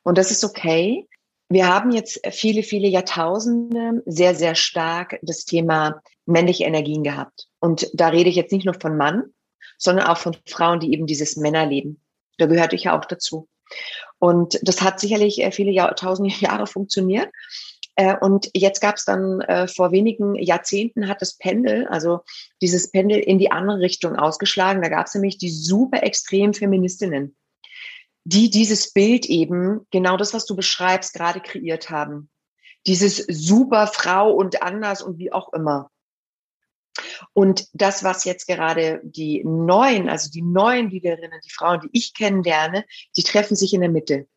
Und 0.04 0.18
das 0.18 0.32
ist 0.32 0.46
okay. 0.46 1.10
Wir 1.50 1.68
haben 1.68 1.92
jetzt 1.92 2.22
viele, 2.32 2.64
viele 2.64 2.88
Jahrtausende 2.88 4.02
sehr, 4.06 4.34
sehr 4.34 4.56
stark 4.56 5.20
das 5.24 5.44
Thema 5.44 6.02
männliche 6.26 6.64
Energien 6.64 7.04
gehabt. 7.04 7.50
Und 7.60 7.90
da 7.94 8.08
rede 8.08 8.30
ich 8.30 8.38
jetzt 8.38 8.54
nicht 8.54 8.64
nur 8.64 8.76
von 8.80 8.96
Mann, 8.96 9.34
sondern 9.78 10.08
auch 10.08 10.18
von 10.18 10.38
Frauen, 10.48 10.80
die 10.80 10.94
eben 10.94 11.06
dieses 11.06 11.36
Männerleben. 11.36 12.02
Da 12.38 12.46
gehörte 12.46 12.78
ich 12.78 12.86
ja 12.86 12.98
auch 12.98 13.04
dazu. 13.04 13.50
Und 14.20 14.60
das 14.62 14.82
hat 14.82 15.00
sicherlich 15.00 15.42
äh, 15.42 15.52
viele 15.52 15.72
Jahrtausende 15.72 16.34
Jahre 16.40 16.68
funktioniert. 16.68 17.30
Äh, 17.96 18.16
und 18.20 18.50
jetzt 18.54 18.82
gab 18.82 18.96
es 18.96 19.06
dann 19.06 19.42
äh, 19.42 19.68
vor 19.68 19.92
wenigen 19.92 20.36
Jahrzehnten 20.36 21.08
hat 21.08 21.22
das 21.22 21.38
Pendel, 21.38 21.88
also 21.88 22.22
dieses 22.62 22.92
Pendel 22.92 23.20
in 23.20 23.38
die 23.38 23.52
andere 23.52 23.80
Richtung 23.80 24.16
ausgeschlagen. 24.16 24.82
Da 24.82 24.90
gab 24.90 25.08
es 25.08 25.14
nämlich 25.14 25.38
die 25.38 25.50
super 25.50 26.04
extrem 26.04 26.54
Feministinnen 26.54 27.36
die 28.24 28.50
dieses 28.50 28.94
Bild 28.94 29.26
eben, 29.26 29.86
genau 29.92 30.18
das, 30.18 30.34
was 30.34 30.46
du 30.46 30.56
beschreibst, 30.56 31.14
gerade 31.14 31.42
kreiert 31.42 31.90
haben. 31.90 32.30
Dieses 32.88 33.18
super 33.18 33.88
Frau 33.88 34.32
und 34.32 34.62
anders 34.64 35.02
und 35.02 35.18
wie 35.18 35.32
auch 35.32 35.54
immer. 35.54 35.90
Und 37.34 37.68
das, 37.74 38.04
was 38.04 38.26
jetzt 38.26 38.48
gerade 38.48 39.02
die 39.04 39.44
neuen, 39.44 40.10
also 40.10 40.30
die 40.30 40.42
neuen 40.42 40.90
Leaderinnen, 40.90 41.40
die 41.44 41.54
Frauen, 41.54 41.82
die 41.82 41.90
ich 41.94 42.14
kennenlerne, 42.14 42.86
die 43.16 43.24
treffen 43.24 43.56
sich 43.56 43.74
in 43.74 43.82
der 43.82 43.90
Mitte. 43.90 44.28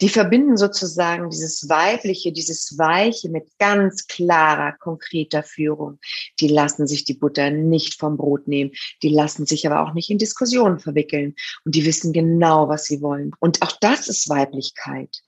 Die 0.00 0.08
verbinden 0.08 0.56
sozusagen 0.56 1.30
dieses 1.30 1.68
Weibliche, 1.68 2.32
dieses 2.32 2.78
Weiche 2.78 3.28
mit 3.28 3.50
ganz 3.58 4.06
klarer, 4.06 4.72
konkreter 4.72 5.42
Führung. 5.42 5.98
Die 6.40 6.48
lassen 6.48 6.86
sich 6.86 7.04
die 7.04 7.14
Butter 7.14 7.50
nicht 7.50 7.98
vom 7.98 8.16
Brot 8.16 8.46
nehmen. 8.48 8.72
Die 9.02 9.08
lassen 9.08 9.46
sich 9.46 9.66
aber 9.66 9.82
auch 9.82 9.94
nicht 9.94 10.10
in 10.10 10.18
Diskussionen 10.18 10.78
verwickeln. 10.78 11.34
Und 11.64 11.74
die 11.74 11.84
wissen 11.84 12.12
genau, 12.12 12.68
was 12.68 12.84
sie 12.84 13.00
wollen. 13.02 13.32
Und 13.40 13.62
auch 13.62 13.72
das 13.80 14.08
ist 14.08 14.28
Weiblichkeit. 14.28 15.22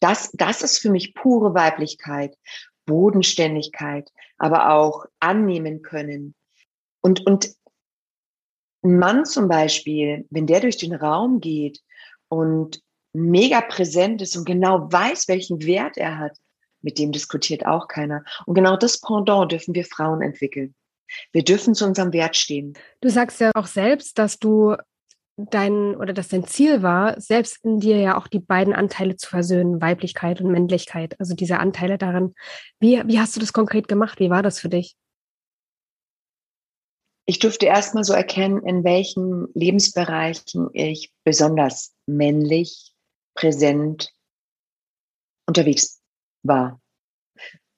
Das, 0.00 0.30
das 0.32 0.62
ist 0.62 0.78
für 0.78 0.90
mich 0.90 1.14
pure 1.14 1.54
Weiblichkeit. 1.54 2.36
Bodenständigkeit, 2.86 4.10
aber 4.38 4.70
auch 4.70 5.06
annehmen 5.20 5.82
können. 5.82 6.34
Und, 7.00 7.26
und 7.26 7.54
ein 8.82 8.98
Mann 8.98 9.24
zum 9.24 9.48
Beispiel, 9.48 10.26
wenn 10.30 10.46
der 10.46 10.60
durch 10.60 10.76
den 10.76 10.94
Raum 10.94 11.40
geht 11.40 11.80
und 12.28 12.82
mega 13.12 13.60
präsent 13.60 14.20
ist 14.22 14.36
und 14.36 14.44
genau 14.44 14.92
weiß, 14.92 15.28
welchen 15.28 15.64
Wert 15.64 15.96
er 15.96 16.18
hat, 16.18 16.36
mit 16.82 16.98
dem 16.98 17.12
diskutiert 17.12 17.64
auch 17.64 17.88
keiner. 17.88 18.24
Und 18.46 18.54
genau 18.54 18.76
das 18.76 19.00
Pendant 19.00 19.52
dürfen 19.52 19.74
wir 19.74 19.84
Frauen 19.84 20.20
entwickeln. 20.20 20.74
Wir 21.32 21.44
dürfen 21.44 21.74
zu 21.74 21.86
unserem 21.86 22.12
Wert 22.12 22.36
stehen. 22.36 22.74
Du 23.00 23.08
sagst 23.08 23.40
ja 23.40 23.50
auch 23.54 23.66
selbst, 23.66 24.18
dass 24.18 24.38
du 24.38 24.76
dein 25.36 25.96
oder 25.96 26.12
dass 26.12 26.28
dein 26.28 26.46
Ziel 26.46 26.82
war, 26.82 27.20
selbst 27.20 27.64
in 27.64 27.80
dir 27.80 27.98
ja 27.98 28.16
auch 28.16 28.28
die 28.28 28.38
beiden 28.38 28.72
Anteile 28.72 29.16
zu 29.16 29.28
versöhnen, 29.28 29.80
Weiblichkeit 29.80 30.40
und 30.40 30.50
Männlichkeit, 30.50 31.18
also 31.18 31.34
diese 31.34 31.58
Anteile 31.58 31.98
darin. 31.98 32.34
Wie, 32.78 33.02
wie 33.06 33.18
hast 33.18 33.34
du 33.34 33.40
das 33.40 33.52
konkret 33.52 33.88
gemacht? 33.88 34.20
Wie 34.20 34.30
war 34.30 34.42
das 34.42 34.60
für 34.60 34.68
dich? 34.68 34.96
Ich 37.26 37.38
durfte 37.38 37.66
erstmal 37.66 38.04
so 38.04 38.12
erkennen, 38.12 38.64
in 38.66 38.84
welchen 38.84 39.48
Lebensbereichen 39.54 40.68
ich 40.72 41.12
besonders 41.24 41.94
männlich 42.06 42.92
präsent 43.34 44.12
unterwegs 45.46 46.02
war. 46.42 46.80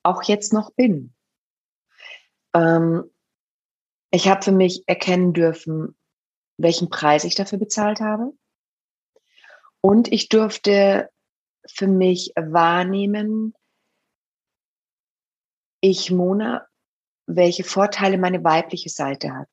Auch 0.02 0.22
jetzt 0.24 0.52
noch 0.52 0.72
bin. 0.72 1.14
Ähm, 2.54 3.04
ich 4.10 4.28
habe 4.28 4.42
für 4.42 4.52
mich 4.52 4.82
erkennen 4.86 5.32
dürfen, 5.32 5.96
welchen 6.58 6.88
Preis 6.88 7.24
ich 7.24 7.34
dafür 7.34 7.58
bezahlt 7.58 8.00
habe. 8.00 8.32
Und 9.80 10.12
ich 10.12 10.28
durfte 10.28 11.10
für 11.66 11.86
mich 11.86 12.32
wahrnehmen, 12.36 13.54
ich, 15.80 16.10
Mona, 16.10 16.66
welche 17.26 17.64
Vorteile 17.64 18.18
meine 18.18 18.42
weibliche 18.42 18.88
Seite 18.88 19.34
hat. 19.34 19.48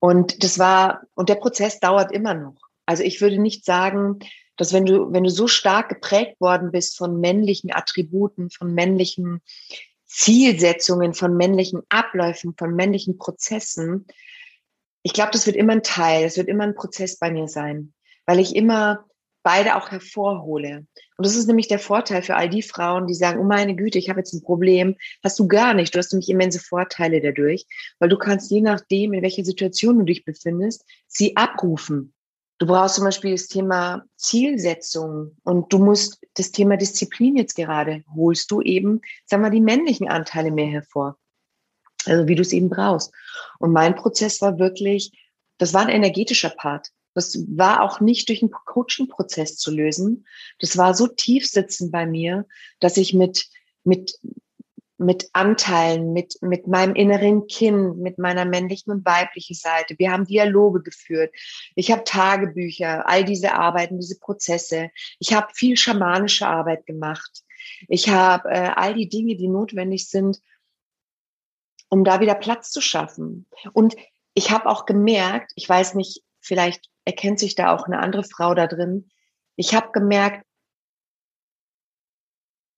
Und 0.00 0.42
das 0.42 0.58
war, 0.58 1.02
und 1.14 1.28
der 1.28 1.36
Prozess 1.36 1.80
dauert 1.80 2.12
immer 2.12 2.34
noch. 2.34 2.56
Also 2.86 3.02
ich 3.02 3.20
würde 3.20 3.38
nicht 3.38 3.64
sagen, 3.64 4.18
dass 4.56 4.72
wenn 4.72 4.86
du, 4.86 5.12
wenn 5.12 5.24
du 5.24 5.30
so 5.30 5.48
stark 5.48 5.88
geprägt 5.88 6.40
worden 6.40 6.70
bist 6.70 6.96
von 6.96 7.20
männlichen 7.20 7.72
Attributen, 7.72 8.50
von 8.50 8.74
männlichen 8.74 9.40
Zielsetzungen, 10.04 11.14
von 11.14 11.36
männlichen 11.36 11.82
Abläufen, 11.88 12.54
von 12.56 12.74
männlichen 12.74 13.18
Prozessen, 13.18 14.06
ich 15.04 15.12
glaube, 15.12 15.30
das 15.32 15.46
wird 15.46 15.54
immer 15.54 15.74
ein 15.74 15.82
Teil, 15.82 16.24
es 16.24 16.36
wird 16.38 16.48
immer 16.48 16.64
ein 16.64 16.74
Prozess 16.74 17.18
bei 17.18 17.30
mir 17.30 17.46
sein, 17.46 17.92
weil 18.26 18.40
ich 18.40 18.56
immer 18.56 19.04
beide 19.42 19.76
auch 19.76 19.90
hervorhole. 19.90 20.86
Und 21.18 21.26
das 21.26 21.36
ist 21.36 21.46
nämlich 21.46 21.68
der 21.68 21.78
Vorteil 21.78 22.22
für 22.22 22.34
all 22.34 22.48
die 22.48 22.62
Frauen, 22.62 23.06
die 23.06 23.14
sagen, 23.14 23.38
oh 23.38 23.44
meine 23.44 23.76
Güte, 23.76 23.98
ich 23.98 24.08
habe 24.08 24.20
jetzt 24.20 24.32
ein 24.32 24.42
Problem. 24.42 24.96
Hast 25.22 25.38
du 25.38 25.46
gar 25.46 25.74
nicht. 25.74 25.94
Du 25.94 25.98
hast 25.98 26.12
nämlich 26.12 26.30
immense 26.30 26.58
Vorteile 26.58 27.20
dadurch, 27.20 27.66
weil 27.98 28.08
du 28.08 28.16
kannst 28.16 28.50
je 28.50 28.62
nachdem, 28.62 29.12
in 29.12 29.22
welcher 29.22 29.44
Situation 29.44 29.98
du 29.98 30.04
dich 30.06 30.24
befindest, 30.24 30.84
sie 31.06 31.36
abrufen. 31.36 32.14
Du 32.58 32.66
brauchst 32.66 32.94
zum 32.94 33.04
Beispiel 33.04 33.32
das 33.32 33.48
Thema 33.48 34.04
Zielsetzung 34.16 35.36
und 35.44 35.70
du 35.70 35.78
musst 35.78 36.18
das 36.34 36.50
Thema 36.50 36.78
Disziplin 36.78 37.36
jetzt 37.36 37.56
gerade, 37.56 38.04
holst 38.16 38.50
du 38.50 38.62
eben, 38.62 39.02
sag 39.26 39.40
mal, 39.42 39.50
die 39.50 39.60
männlichen 39.60 40.08
Anteile 40.08 40.50
mehr 40.50 40.68
hervor. 40.68 41.18
Also 42.06 42.28
wie 42.28 42.34
du 42.34 42.42
es 42.42 42.52
eben 42.52 42.68
brauchst. 42.68 43.12
Und 43.58 43.72
mein 43.72 43.94
Prozess 43.94 44.40
war 44.40 44.58
wirklich, 44.58 45.12
das 45.58 45.74
war 45.74 45.82
ein 45.82 45.88
energetischer 45.94 46.50
Part. 46.50 46.88
Das 47.14 47.38
war 47.48 47.82
auch 47.82 48.00
nicht 48.00 48.28
durch 48.28 48.42
einen 48.42 48.50
Coaching-Prozess 48.50 49.56
zu 49.56 49.70
lösen. 49.70 50.26
Das 50.58 50.76
war 50.76 50.94
so 50.94 51.06
tief 51.06 51.46
sitzend 51.46 51.92
bei 51.92 52.06
mir, 52.06 52.46
dass 52.80 52.96
ich 52.96 53.14
mit, 53.14 53.46
mit 53.84 54.18
mit 54.96 55.28
Anteilen, 55.32 56.12
mit, 56.12 56.36
mit 56.40 56.66
meinem 56.66 56.94
inneren 56.94 57.46
Kind, 57.46 57.98
mit 57.98 58.18
meiner 58.18 58.44
männlichen 58.44 58.92
und 58.92 59.04
weiblichen 59.04 59.54
Seite. 59.54 59.98
Wir 59.98 60.12
haben 60.12 60.24
Dialoge 60.24 60.82
geführt. 60.82 61.34
Ich 61.74 61.90
habe 61.90 62.04
Tagebücher, 62.04 63.08
all 63.08 63.24
diese 63.24 63.54
Arbeiten, 63.54 63.98
diese 63.98 64.18
Prozesse. 64.18 64.90
Ich 65.18 65.34
habe 65.34 65.48
viel 65.54 65.76
schamanische 65.76 66.46
Arbeit 66.46 66.86
gemacht. 66.86 67.42
Ich 67.88 68.08
habe 68.08 68.48
äh, 68.50 68.70
all 68.74 68.94
die 68.94 69.08
Dinge, 69.08 69.36
die 69.36 69.48
notwendig 69.48 70.08
sind, 70.08 70.40
um 71.88 72.04
da 72.04 72.20
wieder 72.20 72.34
Platz 72.34 72.70
zu 72.70 72.80
schaffen. 72.80 73.46
Und 73.72 73.96
ich 74.34 74.50
habe 74.50 74.68
auch 74.68 74.86
gemerkt, 74.86 75.52
ich 75.54 75.68
weiß 75.68 75.94
nicht, 75.94 76.22
vielleicht 76.40 76.90
erkennt 77.04 77.38
sich 77.38 77.54
da 77.54 77.74
auch 77.74 77.86
eine 77.86 78.00
andere 78.00 78.24
Frau 78.24 78.54
da 78.54 78.66
drin. 78.66 79.10
Ich 79.56 79.74
habe 79.74 79.92
gemerkt, 79.92 80.44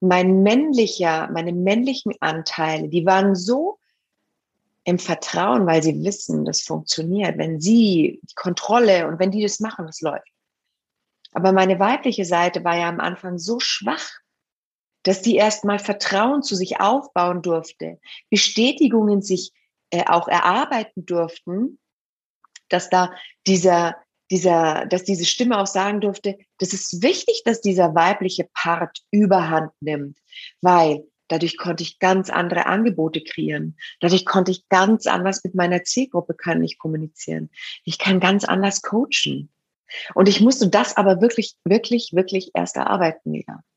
mein 0.00 0.42
männlicher, 0.42 1.30
meine 1.32 1.52
männlichen 1.52 2.12
Anteile, 2.20 2.88
die 2.88 3.06
waren 3.06 3.34
so 3.34 3.78
im 4.84 4.98
Vertrauen, 4.98 5.66
weil 5.66 5.82
sie 5.82 6.04
wissen, 6.04 6.44
das 6.44 6.62
funktioniert. 6.62 7.38
Wenn 7.38 7.60
sie 7.60 8.20
die 8.22 8.34
Kontrolle 8.34 9.08
und 9.08 9.18
wenn 9.18 9.32
die 9.32 9.42
das 9.42 9.58
machen, 9.58 9.86
das 9.86 10.00
läuft. 10.00 10.28
Aber 11.32 11.52
meine 11.52 11.80
weibliche 11.80 12.24
Seite 12.24 12.62
war 12.62 12.76
ja 12.76 12.88
am 12.88 13.00
Anfang 13.00 13.38
so 13.38 13.58
schwach, 13.58 14.10
dass 15.06 15.22
die 15.22 15.36
erst 15.36 15.64
mal 15.64 15.78
Vertrauen 15.78 16.42
zu 16.42 16.56
sich 16.56 16.80
aufbauen 16.80 17.40
durfte, 17.40 18.00
Bestätigungen 18.28 19.22
sich 19.22 19.52
äh, 19.90 20.04
auch 20.06 20.26
erarbeiten 20.26 21.06
durften, 21.06 21.78
dass 22.68 22.90
da 22.90 23.12
dieser 23.46 23.96
dieser, 24.30 24.86
dass 24.86 25.04
diese 25.04 25.24
Stimme 25.24 25.56
auch 25.60 25.68
sagen 25.68 26.00
durfte, 26.00 26.36
das 26.58 26.72
ist 26.72 27.00
wichtig, 27.00 27.42
dass 27.44 27.60
dieser 27.60 27.94
weibliche 27.94 28.48
Part 28.52 29.04
Überhand 29.12 29.70
nimmt, 29.78 30.18
weil 30.60 31.06
dadurch 31.28 31.56
konnte 31.56 31.84
ich 31.84 32.00
ganz 32.00 32.28
andere 32.28 32.66
Angebote 32.66 33.22
kreieren. 33.22 33.76
Dadurch 34.00 34.26
konnte 34.26 34.50
ich 34.50 34.68
ganz 34.68 35.06
anders 35.06 35.44
mit 35.44 35.54
meiner 35.54 35.84
Zielgruppe 35.84 36.34
kann 36.34 36.64
ich 36.64 36.76
kommunizieren. 36.76 37.50
Ich 37.84 37.98
kann 37.98 38.18
ganz 38.18 38.44
anders 38.44 38.82
coachen. 38.82 39.48
Und 40.14 40.28
ich 40.28 40.40
musste 40.40 40.68
das 40.68 40.96
aber 40.96 41.20
wirklich, 41.20 41.54
wirklich, 41.62 42.10
wirklich 42.12 42.50
erst 42.54 42.74
erarbeiten 42.74 43.32
wieder. 43.32 43.44
Ja. 43.48 43.75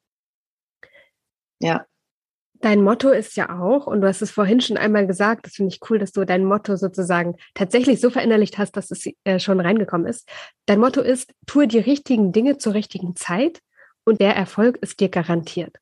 Dein 2.62 2.84
Motto 2.84 3.10
ist 3.10 3.38
ja 3.38 3.58
auch, 3.62 3.88
und 3.88 4.02
du 4.02 4.08
hast 4.08 4.22
es 4.22 4.32
vorhin 4.32 4.60
schon 4.60 4.76
einmal 4.76 5.08
gesagt, 5.08 5.45
das 5.45 5.54
finde 5.54 5.74
ich 5.74 5.89
cool, 5.89 5.98
dass 5.98 6.12
du 6.12 6.26
dein 6.26 6.43
Motto 6.43 6.76
sozusagen 6.76 7.36
tatsächlich 7.54 8.02
so 8.02 8.10
verinnerlicht 8.10 8.58
hast, 8.58 8.74
dass 8.74 8.91
es 8.91 9.08
äh, 9.24 9.39
schon 9.39 9.62
reingekommen 9.62 10.08
ist. 10.08 10.30
Dein 10.65 10.80
Motto 10.80 11.00
ist, 11.00 11.34
tue 11.45 11.67
die 11.67 11.80
richtigen 11.80 12.34
Dinge 12.34 12.58
zur 12.58 12.74
richtigen 12.74 13.15
Zeit 13.15 13.62
und 14.04 14.19
der 14.19 14.36
Erfolg 14.36 14.78
ist 14.78 15.00
dir 15.00 15.08
garantiert. 15.08 15.78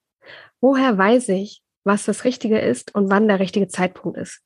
Woher 0.61 0.95
weiß 0.95 1.29
ich, 1.29 1.63
was 1.83 2.05
das 2.05 2.25
Richtige 2.25 2.59
ist 2.59 2.93
und 2.93 3.09
wann 3.09 3.27
der 3.27 3.39
richtige 3.39 3.67
Zeitpunkt 3.67 4.19
ist? 4.19 4.43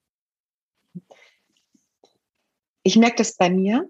Ich 2.84 2.96
merke 2.96 3.18
das 3.18 3.36
bei 3.36 3.50
mir 3.50 3.90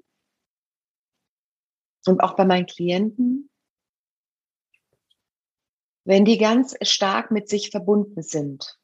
und 2.07 2.21
auch 2.21 2.35
bei 2.35 2.45
meinen 2.45 2.65
Klienten, 2.65 3.50
wenn 6.03 6.25
die 6.25 6.37
ganz 6.37 6.75
stark 6.81 7.31
mit 7.31 7.49
sich 7.49 7.69
verbunden 7.69 8.21
sind, 8.23 8.77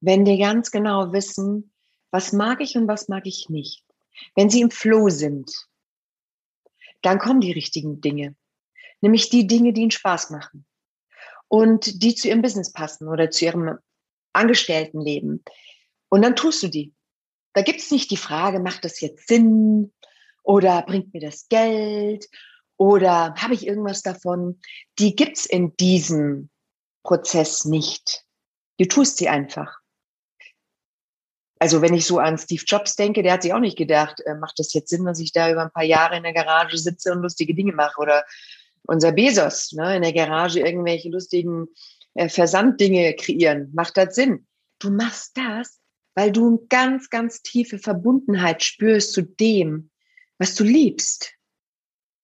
wenn 0.00 0.24
die 0.24 0.38
ganz 0.38 0.70
genau 0.70 1.12
wissen, 1.12 1.72
was 2.10 2.32
mag 2.32 2.60
ich 2.60 2.76
und 2.76 2.88
was 2.88 3.08
mag 3.08 3.26
ich 3.26 3.48
nicht, 3.48 3.84
wenn 4.34 4.50
sie 4.50 4.60
im 4.60 4.70
Flow 4.70 5.08
sind, 5.08 5.50
dann 7.02 7.18
kommen 7.18 7.40
die 7.40 7.52
richtigen 7.52 8.00
Dinge, 8.00 8.36
nämlich 9.00 9.30
die 9.30 9.46
Dinge, 9.46 9.72
die 9.72 9.82
ihnen 9.82 9.90
Spaß 9.90 10.30
machen 10.30 10.66
und 11.48 12.02
die 12.02 12.14
zu 12.14 12.28
ihrem 12.28 12.42
Business 12.42 12.72
passen 12.72 13.08
oder 13.08 13.30
zu 13.30 13.44
ihrem 13.44 13.78
Angestelltenleben. 14.32 15.44
Und 16.08 16.22
dann 16.22 16.36
tust 16.36 16.62
du 16.62 16.68
die. 16.68 16.94
Da 17.52 17.62
gibt 17.62 17.80
es 17.80 17.90
nicht 17.90 18.10
die 18.10 18.16
Frage, 18.16 18.60
macht 18.60 18.84
das 18.84 19.00
jetzt 19.00 19.28
Sinn 19.28 19.92
oder 20.42 20.82
bringt 20.82 21.12
mir 21.12 21.20
das 21.20 21.48
Geld 21.48 22.28
oder 22.76 23.34
habe 23.34 23.54
ich 23.54 23.66
irgendwas 23.66 24.02
davon? 24.02 24.60
Die 24.98 25.14
gibt's 25.14 25.46
in 25.46 25.76
diesem 25.76 26.50
Prozess 27.02 27.64
nicht. 27.64 28.24
Du 28.78 28.86
tust 28.86 29.18
sie 29.18 29.28
einfach. 29.28 29.78
Also 31.58 31.80
wenn 31.80 31.94
ich 31.94 32.06
so 32.06 32.18
an 32.18 32.38
Steve 32.38 32.64
Jobs 32.66 32.96
denke, 32.96 33.22
der 33.22 33.34
hat 33.34 33.42
sich 33.42 33.54
auch 33.54 33.60
nicht 33.60 33.78
gedacht, 33.78 34.20
äh, 34.26 34.34
macht 34.34 34.58
das 34.58 34.72
jetzt 34.72 34.90
Sinn, 34.90 35.04
dass 35.04 35.20
ich 35.20 35.32
da 35.32 35.50
über 35.50 35.62
ein 35.62 35.70
paar 35.70 35.84
Jahre 35.84 36.16
in 36.16 36.24
der 36.24 36.32
Garage 36.32 36.76
sitze 36.76 37.12
und 37.12 37.22
lustige 37.22 37.54
Dinge 37.54 37.72
mache? 37.72 38.00
Oder 38.00 38.24
unser 38.82 39.12
Bezos 39.12 39.72
ne, 39.72 39.96
in 39.96 40.02
der 40.02 40.12
Garage 40.12 40.60
irgendwelche 40.60 41.08
lustigen 41.08 41.68
äh, 42.14 42.28
Versanddinge 42.28 43.14
kreieren. 43.14 43.70
Macht 43.74 43.96
das 43.96 44.16
Sinn? 44.16 44.46
Du 44.78 44.90
machst 44.90 45.36
das, 45.36 45.78
weil 46.14 46.32
du 46.32 46.48
eine 46.48 46.66
ganz, 46.68 47.10
ganz 47.10 47.42
tiefe 47.42 47.78
Verbundenheit 47.78 48.62
spürst 48.62 49.12
zu 49.12 49.22
dem, 49.22 49.90
was 50.38 50.54
du 50.54 50.64
liebst. 50.64 51.32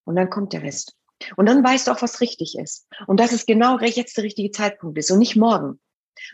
Und 0.09 0.17
dann 0.17 0.31
kommt 0.31 0.55
der 0.55 0.63
Rest. 0.63 0.97
Und 1.37 1.45
dann 1.45 1.63
weißt 1.63 1.87
du 1.87 1.91
auch, 1.91 2.01
was 2.01 2.23
richtig 2.23 2.57
ist. 2.57 2.89
Und 3.07 3.21
dass 3.21 3.33
es 3.33 3.45
genau 3.45 3.79
jetzt 3.79 4.17
der 4.17 4.25
richtige 4.25 4.51
Zeitpunkt 4.51 4.97
ist 4.97 5.11
und 5.11 5.19
nicht 5.19 5.37
morgen. 5.37 5.79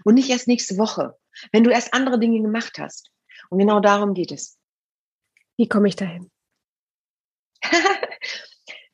Und 0.05 0.15
nicht 0.15 0.31
erst 0.31 0.47
nächste 0.47 0.79
Woche, 0.79 1.19
wenn 1.51 1.65
du 1.65 1.71
erst 1.71 1.93
andere 1.93 2.21
Dinge 2.21 2.41
gemacht 2.41 2.79
hast. 2.79 3.11
Und 3.51 3.59
genau 3.59 3.81
darum 3.81 4.15
geht 4.15 4.31
es. 4.31 4.57
Wie 5.57 5.69
komme 5.69 5.89
ich 5.89 5.97
dahin? 5.97 6.31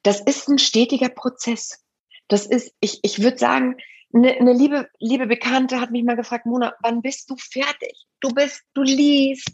das 0.02 0.22
ist 0.22 0.48
ein 0.48 0.58
stetiger 0.58 1.10
Prozess. 1.10 1.84
Das 2.28 2.46
ist, 2.46 2.74
ich, 2.80 3.00
ich 3.02 3.22
würde 3.22 3.36
sagen, 3.36 3.76
eine, 4.14 4.32
eine 4.32 4.54
liebe, 4.54 4.88
liebe 4.98 5.26
Bekannte 5.26 5.78
hat 5.78 5.90
mich 5.90 6.04
mal 6.04 6.16
gefragt, 6.16 6.46
Mona, 6.46 6.74
wann 6.80 7.02
bist 7.02 7.28
du 7.28 7.36
fertig? 7.36 8.06
Du 8.20 8.30
bist, 8.30 8.62
du 8.72 8.80
liest. 8.80 9.52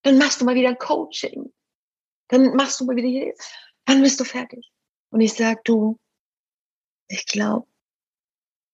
Dann 0.00 0.16
machst 0.16 0.40
du 0.40 0.46
mal 0.46 0.54
wieder 0.54 0.70
ein 0.70 0.78
Coaching. 0.78 1.52
Dann 2.28 2.56
machst 2.56 2.80
du 2.80 2.86
mal 2.86 2.96
wieder 2.96 3.08
hier. 3.08 3.34
Wann 3.86 4.02
bist 4.02 4.20
du 4.20 4.24
fertig? 4.24 4.70
Und 5.10 5.20
ich 5.20 5.34
sag, 5.34 5.64
du, 5.64 5.98
ich 7.08 7.26
glaube, 7.26 7.66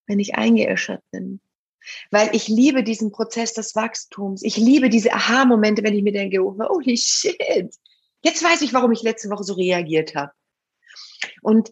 wenn 0.06 0.18
ich 0.18 0.36
eingeäschert 0.36 1.02
bin, 1.10 1.40
weil 2.10 2.34
ich 2.34 2.48
liebe 2.48 2.82
diesen 2.82 3.12
Prozess 3.12 3.54
des 3.54 3.74
Wachstums. 3.74 4.42
Ich 4.42 4.56
liebe 4.56 4.88
diese 4.88 5.12
Aha-Momente, 5.12 5.82
wenn 5.82 5.94
ich 5.94 6.02
mir 6.02 6.12
denke, 6.12 6.44
oh, 6.44 6.56
holy 6.58 6.96
shit, 6.96 7.36
jetzt 8.22 8.42
weiß 8.42 8.62
ich, 8.62 8.72
warum 8.72 8.92
ich 8.92 9.02
letzte 9.02 9.30
Woche 9.30 9.44
so 9.44 9.54
reagiert 9.54 10.14
habe. 10.14 10.32
Und 11.42 11.70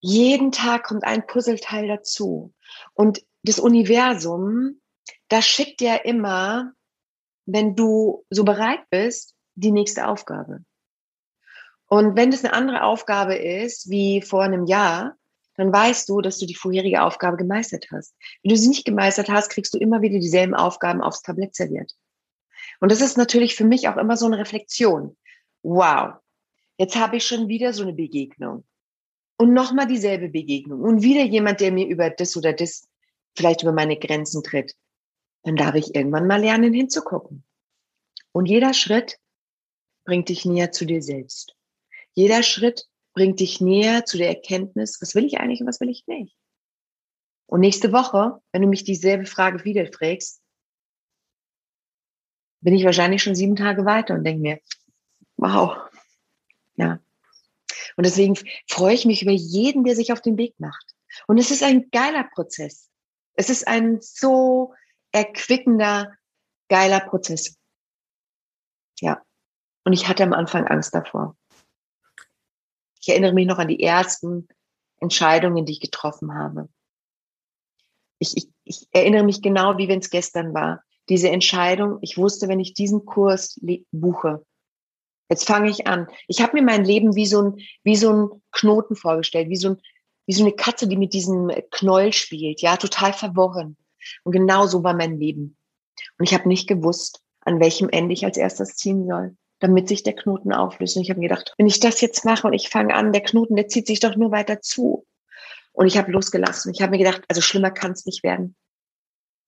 jeden 0.00 0.52
Tag 0.52 0.84
kommt 0.84 1.04
ein 1.04 1.26
Puzzleteil 1.26 1.88
dazu. 1.88 2.52
Und 2.92 3.24
das 3.42 3.58
Universum, 3.58 4.80
das 5.28 5.46
schickt 5.46 5.80
ja 5.80 5.96
immer, 5.96 6.72
wenn 7.46 7.74
du 7.74 8.24
so 8.30 8.44
bereit 8.44 8.88
bist, 8.90 9.34
die 9.54 9.72
nächste 9.72 10.08
Aufgabe. 10.08 10.64
Und 11.86 12.16
wenn 12.16 12.30
das 12.30 12.44
eine 12.44 12.54
andere 12.54 12.82
Aufgabe 12.82 13.34
ist, 13.34 13.90
wie 13.90 14.22
vor 14.22 14.42
einem 14.42 14.66
Jahr, 14.66 15.16
dann 15.56 15.72
weißt 15.72 16.08
du, 16.08 16.20
dass 16.20 16.38
du 16.38 16.46
die 16.46 16.54
vorherige 16.54 17.02
Aufgabe 17.02 17.36
gemeistert 17.36 17.86
hast. 17.92 18.14
Wenn 18.42 18.50
du 18.50 18.56
sie 18.56 18.68
nicht 18.68 18.84
gemeistert 18.84 19.28
hast, 19.28 19.50
kriegst 19.50 19.72
du 19.74 19.78
immer 19.78 20.02
wieder 20.02 20.18
dieselben 20.18 20.54
Aufgaben 20.54 21.00
aufs 21.00 21.22
Tablett 21.22 21.54
serviert. 21.54 21.92
Und 22.80 22.90
das 22.90 23.00
ist 23.00 23.16
natürlich 23.16 23.54
für 23.54 23.64
mich 23.64 23.88
auch 23.88 23.96
immer 23.96 24.16
so 24.16 24.26
eine 24.26 24.38
Reflexion. 24.38 25.16
Wow, 25.62 26.14
jetzt 26.78 26.96
habe 26.96 27.16
ich 27.16 27.26
schon 27.26 27.48
wieder 27.48 27.72
so 27.72 27.82
eine 27.82 27.92
Begegnung 27.92 28.64
und 29.36 29.52
nochmal 29.52 29.86
dieselbe 29.86 30.28
Begegnung 30.28 30.80
und 30.80 31.02
wieder 31.02 31.22
jemand, 31.22 31.60
der 31.60 31.72
mir 31.72 31.86
über 31.86 32.10
das 32.10 32.36
oder 32.36 32.52
das 32.52 32.88
vielleicht 33.36 33.62
über 33.62 33.72
meine 33.72 33.98
Grenzen 33.98 34.42
tritt, 34.42 34.74
dann 35.42 35.56
darf 35.56 35.74
ich 35.74 35.94
irgendwann 35.94 36.26
mal 36.26 36.40
lernen 36.40 36.72
hinzugucken. 36.72 37.44
Und 38.32 38.46
jeder 38.46 38.74
Schritt 38.74 39.18
bringt 40.04 40.28
dich 40.28 40.44
näher 40.44 40.72
zu 40.72 40.84
dir 40.84 41.02
selbst. 41.02 41.54
Jeder 42.14 42.42
Schritt 42.42 42.86
bringt 43.12 43.40
dich 43.40 43.60
näher 43.60 44.04
zu 44.04 44.18
der 44.18 44.28
Erkenntnis, 44.28 45.00
was 45.00 45.14
will 45.14 45.24
ich 45.24 45.38
eigentlich 45.38 45.60
und 45.60 45.66
was 45.66 45.80
will 45.80 45.90
ich 45.90 46.06
nicht. 46.06 46.36
Und 47.46 47.60
nächste 47.60 47.92
Woche, 47.92 48.40
wenn 48.52 48.62
du 48.62 48.68
mich 48.68 48.84
dieselbe 48.84 49.26
Frage 49.26 49.64
wieder 49.64 49.86
fragst, 49.92 50.40
bin 52.60 52.74
ich 52.74 52.84
wahrscheinlich 52.84 53.22
schon 53.22 53.34
sieben 53.34 53.56
Tage 53.56 53.84
weiter 53.84 54.14
und 54.14 54.24
denke 54.24 54.40
mir, 54.40 54.60
wow, 55.36 55.76
ja, 56.76 56.98
und 57.96 58.04
deswegen 58.04 58.36
freue 58.68 58.94
ich 58.94 59.04
mich 59.04 59.22
über 59.22 59.32
jeden, 59.32 59.84
der 59.84 59.96
sich 59.96 60.12
auf 60.12 60.20
den 60.20 60.36
Weg 60.36 60.58
macht. 60.58 60.94
Und 61.26 61.38
es 61.38 61.50
ist 61.50 61.62
ein 61.62 61.90
geiler 61.90 62.24
Prozess. 62.24 62.90
Es 63.34 63.50
ist 63.50 63.66
ein 63.66 64.00
so 64.00 64.74
erquickender, 65.12 66.12
geiler 66.68 67.00
Prozess. 67.00 67.56
Ja. 69.00 69.22
Und 69.84 69.92
ich 69.92 70.08
hatte 70.08 70.22
am 70.22 70.32
Anfang 70.32 70.66
Angst 70.66 70.94
davor. 70.94 71.36
Ich 73.04 73.10
erinnere 73.10 73.34
mich 73.34 73.46
noch 73.46 73.58
an 73.58 73.68
die 73.68 73.82
ersten 73.82 74.48
Entscheidungen, 74.98 75.66
die 75.66 75.72
ich 75.72 75.80
getroffen 75.80 76.34
habe. 76.34 76.70
Ich, 78.18 78.34
ich, 78.34 78.48
ich 78.64 78.88
erinnere 78.92 79.24
mich 79.24 79.42
genau, 79.42 79.76
wie 79.76 79.88
wenn 79.88 79.98
es 79.98 80.08
gestern 80.08 80.54
war. 80.54 80.82
Diese 81.10 81.28
Entscheidung, 81.28 81.98
ich 82.00 82.16
wusste, 82.16 82.48
wenn 82.48 82.60
ich 82.60 82.72
diesen 82.72 83.04
Kurs 83.04 83.60
buche, 83.92 84.42
Jetzt 85.28 85.46
fange 85.46 85.70
ich 85.70 85.86
an. 85.86 86.06
Ich 86.28 86.40
habe 86.40 86.54
mir 86.54 86.62
mein 86.62 86.84
Leben 86.84 87.14
wie 87.14 87.26
so 87.26 87.42
ein, 87.42 87.56
wie 87.82 87.96
so 87.96 88.10
ein 88.10 88.42
Knoten 88.52 88.94
vorgestellt, 88.94 89.48
wie 89.50 89.56
so, 89.56 89.70
ein, 89.70 89.80
wie 90.26 90.32
so 90.32 90.44
eine 90.44 90.52
Katze, 90.52 90.86
die 90.86 90.96
mit 90.96 91.12
diesem 91.12 91.50
Knoll 91.70 92.12
spielt, 92.12 92.60
ja, 92.60 92.76
total 92.76 93.12
verworren. 93.12 93.76
Und 94.22 94.32
genau 94.32 94.66
so 94.66 94.82
war 94.82 94.94
mein 94.94 95.18
Leben. 95.18 95.56
Und 96.18 96.26
ich 96.26 96.34
habe 96.34 96.48
nicht 96.48 96.68
gewusst, 96.68 97.22
an 97.40 97.60
welchem 97.60 97.88
Ende 97.90 98.14
ich 98.14 98.24
als 98.24 98.36
erstes 98.36 98.76
ziehen 98.76 99.06
soll, 99.06 99.36
damit 99.60 99.88
sich 99.88 100.02
der 100.02 100.14
Knoten 100.14 100.52
auflöst. 100.52 100.96
Und 100.96 101.02
ich 101.02 101.10
habe 101.10 101.20
mir 101.20 101.28
gedacht, 101.28 101.54
wenn 101.58 101.66
ich 101.66 101.80
das 101.80 102.00
jetzt 102.00 102.24
mache 102.24 102.46
und 102.46 102.52
ich 102.52 102.68
fange 102.68 102.94
an, 102.94 103.12
der 103.12 103.22
Knoten, 103.22 103.56
der 103.56 103.68
zieht 103.68 103.86
sich 103.86 104.00
doch 104.00 104.16
nur 104.16 104.30
weiter 104.30 104.60
zu. 104.60 105.06
Und 105.72 105.86
ich 105.86 105.96
habe 105.96 106.12
losgelassen. 106.12 106.72
Ich 106.72 106.82
habe 106.82 106.90
mir 106.90 106.98
gedacht, 106.98 107.22
also 107.28 107.40
schlimmer 107.40 107.70
kann 107.70 107.92
es 107.92 108.06
nicht 108.06 108.22
werden. 108.22 108.56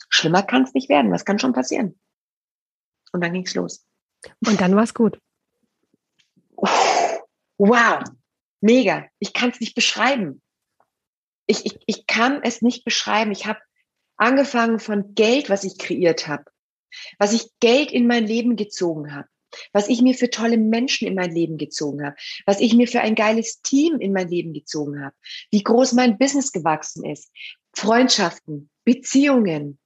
Schlimmer 0.08 0.42
kann 0.42 0.62
es 0.62 0.74
nicht 0.74 0.88
werden. 0.88 1.12
Was 1.12 1.24
kann 1.24 1.38
schon 1.38 1.52
passieren? 1.52 1.98
Und 3.12 3.22
dann 3.22 3.32
ging's 3.32 3.54
los. 3.54 3.84
Und 4.44 4.60
dann 4.60 4.74
war's 4.74 4.94
gut 4.94 5.18
wow, 7.58 8.02
mega. 8.60 9.06
Ich 9.18 9.32
kann 9.32 9.50
es 9.50 9.60
nicht 9.60 9.74
beschreiben. 9.74 10.42
Ich, 11.46 11.64
ich, 11.64 11.78
ich 11.86 12.06
kann 12.06 12.42
es 12.42 12.62
nicht 12.62 12.84
beschreiben. 12.84 13.30
Ich 13.30 13.46
habe 13.46 13.60
angefangen 14.16 14.78
von 14.78 15.14
Geld, 15.14 15.50
was 15.50 15.64
ich 15.64 15.78
kreiert 15.78 16.26
habe, 16.26 16.44
was 17.18 17.32
ich 17.32 17.50
Geld 17.60 17.92
in 17.92 18.06
mein 18.06 18.26
Leben 18.26 18.56
gezogen 18.56 19.14
habe, 19.14 19.28
was 19.72 19.88
ich 19.88 20.02
mir 20.02 20.14
für 20.14 20.30
tolle 20.30 20.58
Menschen 20.58 21.08
in 21.08 21.14
mein 21.14 21.30
Leben 21.30 21.58
gezogen 21.58 22.04
habe, 22.04 22.16
was 22.44 22.60
ich 22.60 22.74
mir 22.74 22.88
für 22.88 23.00
ein 23.00 23.14
geiles 23.14 23.62
Team 23.62 23.98
in 24.00 24.12
mein 24.12 24.28
Leben 24.28 24.52
gezogen 24.52 25.04
habe, 25.04 25.14
wie 25.50 25.62
groß 25.62 25.92
mein 25.92 26.18
Business 26.18 26.52
gewachsen 26.52 27.04
ist, 27.04 27.30
Freundschaften, 27.74 28.70
Beziehungen, 28.84 29.78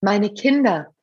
meine 0.00 0.32
Kinder. 0.32 0.94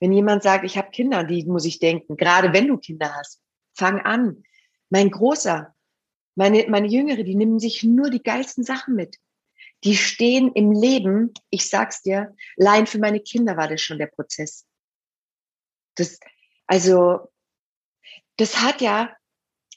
Wenn 0.00 0.12
jemand 0.12 0.42
sagt, 0.42 0.64
ich 0.64 0.76
habe 0.76 0.90
Kinder, 0.90 1.22
die 1.22 1.44
muss 1.44 1.64
ich 1.64 1.78
denken, 1.78 2.16
gerade 2.16 2.52
wenn 2.52 2.66
du 2.66 2.76
Kinder 2.76 3.14
hast, 3.14 3.40
fang 3.74 4.00
an. 4.00 4.42
Mein 4.90 5.10
Großer, 5.10 5.74
meine, 6.34 6.66
meine 6.68 6.88
Jüngere, 6.88 7.22
die 7.22 7.36
nehmen 7.36 7.60
sich 7.60 7.82
nur 7.82 8.10
die 8.10 8.22
geilsten 8.22 8.64
Sachen 8.64 8.94
mit. 8.94 9.16
Die 9.84 9.96
stehen 9.96 10.52
im 10.52 10.72
Leben, 10.72 11.32
ich 11.50 11.68
sag's 11.68 12.02
dir, 12.02 12.34
allein 12.58 12.86
für 12.86 12.98
meine 12.98 13.20
Kinder 13.20 13.56
war 13.56 13.68
das 13.68 13.80
schon 13.80 13.98
der 13.98 14.06
Prozess. 14.06 14.66
Das, 15.96 16.18
also, 16.72 17.30
das 18.38 18.62
hat 18.62 18.80
ja 18.80 19.14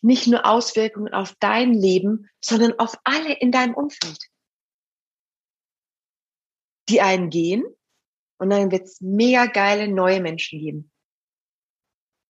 nicht 0.01 0.27
nur 0.27 0.45
Auswirkungen 0.45 1.13
auf 1.13 1.35
dein 1.41 1.73
Leben, 1.73 2.29
sondern 2.39 2.79
auf 2.79 2.97
alle 3.03 3.33
in 3.33 3.51
deinem 3.51 3.73
Umfeld. 3.73 4.17
Die 6.87 7.01
einen 7.01 7.29
gehen 7.29 7.65
und 8.37 8.49
dann 8.49 8.71
wird's 8.71 9.01
mega 9.01 9.47
geile 9.47 9.89
neue 9.89 10.21
Menschen 10.21 10.57
geben. 10.57 10.89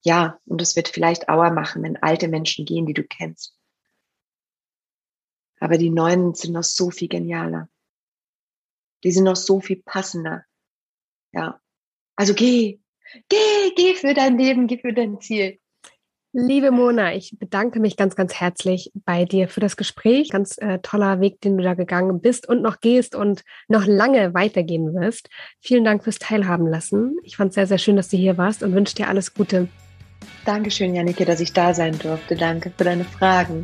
Ja, 0.03 0.41
und 0.45 0.59
es 0.63 0.75
wird 0.75 0.87
vielleicht 0.87 1.29
Auer 1.29 1.51
machen, 1.51 1.83
wenn 1.83 2.01
alte 2.01 2.27
Menschen 2.27 2.65
gehen, 2.65 2.87
die 2.87 2.95
du 2.95 3.03
kennst. 3.03 3.55
Aber 5.59 5.77
die 5.77 5.91
Neuen 5.91 6.33
sind 6.33 6.53
noch 6.53 6.63
so 6.63 6.89
viel 6.89 7.07
genialer. 7.07 7.69
Die 9.03 9.11
sind 9.11 9.25
noch 9.25 9.35
so 9.35 9.61
viel 9.61 9.83
passender 9.83 10.43
Ja. 11.33 11.61
Also 12.15 12.33
geh, 12.33 12.81
geh, 13.29 13.71
geh 13.75 13.93
für 13.95 14.13
dein 14.13 14.37
Leben, 14.37 14.67
geh 14.67 14.77
für 14.77 14.93
dein 14.93 15.19
Ziel. 15.19 15.59
Liebe 16.37 16.71
Mona, 16.71 17.15
ich 17.15 17.37
bedanke 17.39 17.79
mich 17.79 17.95
ganz, 17.95 18.17
ganz 18.17 18.33
herzlich 18.33 18.91
bei 18.93 19.23
dir 19.23 19.47
für 19.47 19.61
das 19.61 19.77
Gespräch. 19.77 20.31
Ganz 20.31 20.57
äh, 20.57 20.79
toller 20.79 21.21
Weg, 21.21 21.39
den 21.39 21.55
du 21.55 21.63
da 21.63 21.75
gegangen 21.75 22.19
bist 22.19 22.45
und 22.49 22.61
noch 22.61 22.81
gehst 22.81 23.15
und 23.15 23.45
noch 23.69 23.85
lange 23.85 24.33
weitergehen 24.33 24.93
wirst. 24.93 25.29
Vielen 25.61 25.85
Dank 25.85 26.03
fürs 26.03 26.19
Teilhaben 26.19 26.67
lassen. 26.67 27.15
Ich 27.23 27.37
fand 27.37 27.49
es 27.49 27.55
sehr, 27.55 27.67
sehr 27.67 27.77
schön, 27.77 27.95
dass 27.95 28.09
du 28.09 28.17
hier 28.17 28.37
warst 28.37 28.63
und 28.63 28.73
wünsche 28.73 28.95
dir 28.95 29.07
alles 29.07 29.33
Gute. 29.33 29.69
Dankeschön, 30.43 30.93
Janike, 30.93 31.23
dass 31.23 31.39
ich 31.39 31.53
da 31.53 31.73
sein 31.73 31.97
durfte. 31.99 32.35
Danke 32.35 32.69
für 32.75 32.83
deine 32.83 33.05
Fragen. 33.05 33.63